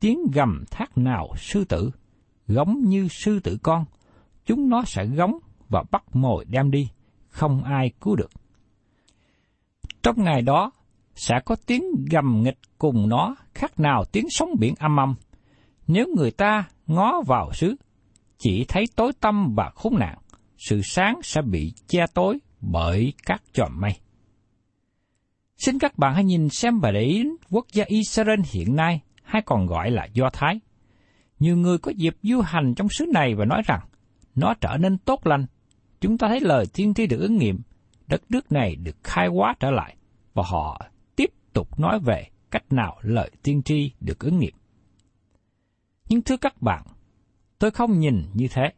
tiếng 0.00 0.18
gầm 0.32 0.64
thác 0.70 0.98
nào 0.98 1.28
sư 1.36 1.64
tử, 1.64 1.90
gống 2.46 2.80
như 2.84 3.08
sư 3.08 3.40
tử 3.40 3.58
con, 3.62 3.84
chúng 4.46 4.68
nó 4.68 4.82
sẽ 4.86 5.06
gống 5.06 5.38
và 5.68 5.84
bắt 5.90 6.16
mồi 6.16 6.44
đem 6.44 6.70
đi, 6.70 6.88
không 7.28 7.64
ai 7.64 7.92
cứu 8.00 8.16
được. 8.16 8.30
Trong 10.02 10.24
ngày 10.24 10.42
đó, 10.42 10.70
sẽ 11.18 11.40
có 11.44 11.56
tiếng 11.66 11.82
gầm 12.10 12.42
nghịch 12.42 12.58
cùng 12.78 13.08
nó 13.08 13.36
khác 13.54 13.80
nào 13.80 14.04
tiếng 14.04 14.26
sóng 14.30 14.50
biển 14.58 14.74
âm 14.78 15.00
âm. 15.00 15.14
Nếu 15.86 16.06
người 16.16 16.30
ta 16.30 16.64
ngó 16.86 17.22
vào 17.26 17.52
xứ, 17.52 17.76
chỉ 18.38 18.64
thấy 18.68 18.84
tối 18.96 19.12
tăm 19.20 19.54
và 19.54 19.70
khốn 19.74 19.98
nạn, 19.98 20.18
sự 20.56 20.80
sáng 20.84 21.20
sẽ 21.22 21.42
bị 21.42 21.72
che 21.88 22.06
tối 22.14 22.38
bởi 22.60 23.12
các 23.26 23.42
chòm 23.52 23.80
mây. 23.80 23.92
Xin 25.56 25.78
các 25.78 25.98
bạn 25.98 26.14
hãy 26.14 26.24
nhìn 26.24 26.48
xem 26.48 26.80
và 26.80 26.90
để 26.90 27.02
ý 27.02 27.24
quốc 27.50 27.66
gia 27.72 27.84
Israel 27.84 28.40
hiện 28.52 28.76
nay 28.76 29.00
hay 29.22 29.42
còn 29.42 29.66
gọi 29.66 29.90
là 29.90 30.08
Do 30.12 30.30
Thái. 30.32 30.60
Nhiều 31.38 31.56
người 31.56 31.78
có 31.78 31.92
dịp 31.96 32.16
du 32.22 32.40
hành 32.40 32.74
trong 32.74 32.88
xứ 32.88 33.06
này 33.12 33.34
và 33.34 33.44
nói 33.44 33.62
rằng 33.66 33.80
nó 34.34 34.54
trở 34.60 34.76
nên 34.80 34.98
tốt 34.98 35.26
lành. 35.26 35.46
Chúng 36.00 36.18
ta 36.18 36.28
thấy 36.28 36.40
lời 36.40 36.66
tiên 36.74 36.94
tri 36.94 37.06
được 37.06 37.20
ứng 37.20 37.36
nghiệm, 37.36 37.60
đất 38.06 38.22
nước 38.30 38.52
này 38.52 38.76
được 38.76 38.96
khai 39.02 39.28
hóa 39.28 39.54
trở 39.60 39.70
lại 39.70 39.96
và 40.34 40.42
họ 40.46 40.80
tục 41.58 41.78
nói 41.80 41.98
về 41.98 42.26
cách 42.50 42.72
nào 42.72 42.98
lời 43.02 43.30
tiên 43.42 43.62
tri 43.62 43.92
được 44.00 44.18
ứng 44.18 44.38
nghiệm. 44.38 44.54
Nhưng 46.08 46.22
thưa 46.22 46.36
các 46.36 46.62
bạn, 46.62 46.82
tôi 47.58 47.70
không 47.70 47.98
nhìn 47.98 48.22
như 48.34 48.46
thế. 48.50 48.72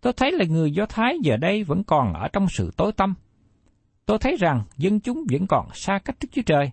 Tôi 0.00 0.12
thấy 0.12 0.32
là 0.32 0.44
người 0.44 0.70
Do 0.70 0.86
Thái 0.86 1.16
giờ 1.22 1.36
đây 1.36 1.64
vẫn 1.64 1.84
còn 1.84 2.14
ở 2.14 2.28
trong 2.32 2.46
sự 2.48 2.70
tối 2.76 2.92
tâm. 2.92 3.14
Tôi 4.06 4.18
thấy 4.18 4.36
rằng 4.36 4.64
dân 4.76 5.00
chúng 5.00 5.24
vẫn 5.30 5.46
còn 5.46 5.68
xa 5.74 5.98
cách 6.04 6.16
Đức 6.20 6.28
Chúa 6.32 6.42
Trời. 6.46 6.70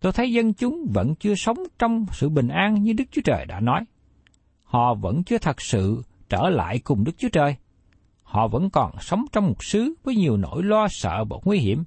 Tôi 0.00 0.12
thấy 0.12 0.32
dân 0.32 0.54
chúng 0.54 0.86
vẫn 0.94 1.14
chưa 1.14 1.34
sống 1.34 1.58
trong 1.78 2.06
sự 2.12 2.28
bình 2.28 2.48
an 2.48 2.82
như 2.82 2.92
Đức 2.92 3.04
Chúa 3.10 3.22
Trời 3.24 3.44
đã 3.46 3.60
nói. 3.60 3.84
Họ 4.64 4.94
vẫn 4.94 5.24
chưa 5.24 5.38
thật 5.38 5.60
sự 5.60 6.02
trở 6.28 6.48
lại 6.50 6.78
cùng 6.78 7.04
Đức 7.04 7.12
Chúa 7.18 7.28
Trời. 7.28 7.56
Họ 8.22 8.48
vẫn 8.48 8.70
còn 8.70 8.92
sống 9.00 9.24
trong 9.32 9.46
một 9.46 9.64
xứ 9.64 9.94
với 10.04 10.16
nhiều 10.16 10.36
nỗi 10.36 10.62
lo 10.62 10.86
sợ 10.90 11.24
và 11.24 11.36
nguy 11.44 11.58
hiểm, 11.58 11.84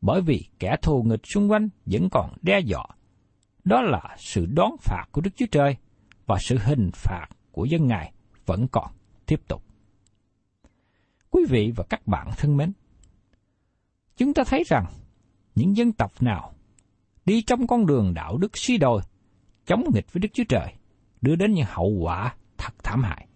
bởi 0.00 0.20
vì 0.20 0.44
kẻ 0.58 0.76
thù 0.82 1.02
nghịch 1.02 1.26
xung 1.34 1.50
quanh 1.50 1.68
vẫn 1.86 2.08
còn 2.10 2.32
đe 2.42 2.60
dọa. 2.60 2.86
Đó 3.64 3.82
là 3.82 4.16
sự 4.18 4.46
đón 4.46 4.70
phạt 4.80 5.04
của 5.12 5.20
Đức 5.20 5.30
Chúa 5.36 5.46
Trời 5.50 5.76
và 6.26 6.38
sự 6.40 6.58
hình 6.58 6.90
phạt 6.94 7.26
của 7.52 7.64
dân 7.64 7.86
Ngài 7.86 8.12
vẫn 8.46 8.68
còn 8.68 8.90
tiếp 9.26 9.40
tục. 9.48 9.62
Quý 11.30 11.42
vị 11.48 11.72
và 11.76 11.84
các 11.88 12.06
bạn 12.06 12.28
thân 12.36 12.56
mến, 12.56 12.72
chúng 14.16 14.34
ta 14.34 14.42
thấy 14.46 14.64
rằng 14.66 14.86
những 15.54 15.76
dân 15.76 15.92
tộc 15.92 16.22
nào 16.22 16.52
đi 17.24 17.42
trong 17.42 17.66
con 17.66 17.86
đường 17.86 18.14
đạo 18.14 18.36
đức 18.36 18.56
suy 18.58 18.78
đồi, 18.78 19.02
chống 19.66 19.84
nghịch 19.94 20.12
với 20.12 20.20
Đức 20.20 20.28
Chúa 20.32 20.44
Trời, 20.48 20.74
đưa 21.20 21.36
đến 21.36 21.52
những 21.52 21.66
hậu 21.68 21.88
quả 21.88 22.34
thật 22.58 22.72
thảm 22.82 23.02
hại. 23.02 23.26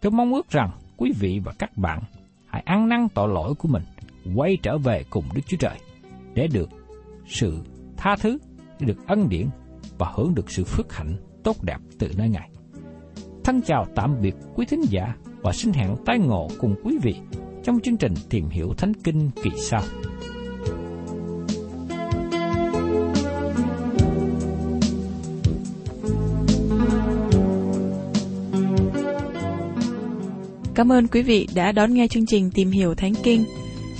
Tôi 0.00 0.12
mong 0.12 0.34
ước 0.34 0.50
rằng 0.50 0.70
quý 0.96 1.12
vị 1.20 1.40
và 1.44 1.52
các 1.58 1.76
bạn 1.76 2.02
hãy 2.46 2.62
ăn 2.66 2.88
năn 2.88 3.08
tội 3.14 3.28
lỗi 3.28 3.54
của 3.54 3.68
mình, 3.68 3.82
quay 4.34 4.58
trở 4.62 4.78
về 4.78 5.04
cùng 5.10 5.24
Đức 5.34 5.42
Chúa 5.46 5.56
Trời 5.56 5.78
để 6.34 6.48
được 6.52 6.70
sự 7.26 7.58
tha 7.96 8.16
thứ, 8.16 8.38
để 8.80 8.86
được 8.86 9.06
ân 9.06 9.28
điển 9.28 9.46
và 9.98 10.12
hưởng 10.14 10.34
được 10.34 10.50
sự 10.50 10.64
phước 10.64 10.92
hạnh 10.92 11.16
tốt 11.44 11.56
đẹp 11.62 11.78
từ 11.98 12.08
nơi 12.16 12.28
Ngài. 12.28 12.50
Thân 13.44 13.60
chào 13.62 13.86
tạm 13.94 14.20
biệt 14.22 14.34
quý 14.54 14.66
thính 14.66 14.82
giả 14.90 15.14
và 15.42 15.52
xin 15.52 15.72
hẹn 15.72 15.96
tái 16.06 16.18
ngộ 16.18 16.48
cùng 16.58 16.74
quý 16.84 16.98
vị 17.02 17.14
trong 17.64 17.80
chương 17.80 17.96
trình 17.96 18.14
Tìm 18.30 18.48
hiểu 18.48 18.74
Thánh 18.76 18.92
Kinh 19.04 19.30
kỳ 19.42 19.50
sau. 19.56 19.82
Cảm 30.74 30.92
ơn 30.92 31.08
quý 31.08 31.22
vị 31.22 31.48
đã 31.54 31.72
đón 31.72 31.94
nghe 31.94 32.08
chương 32.08 32.26
trình 32.26 32.50
Tìm 32.54 32.70
hiểu 32.70 32.94
Thánh 32.94 33.12
Kinh. 33.22 33.44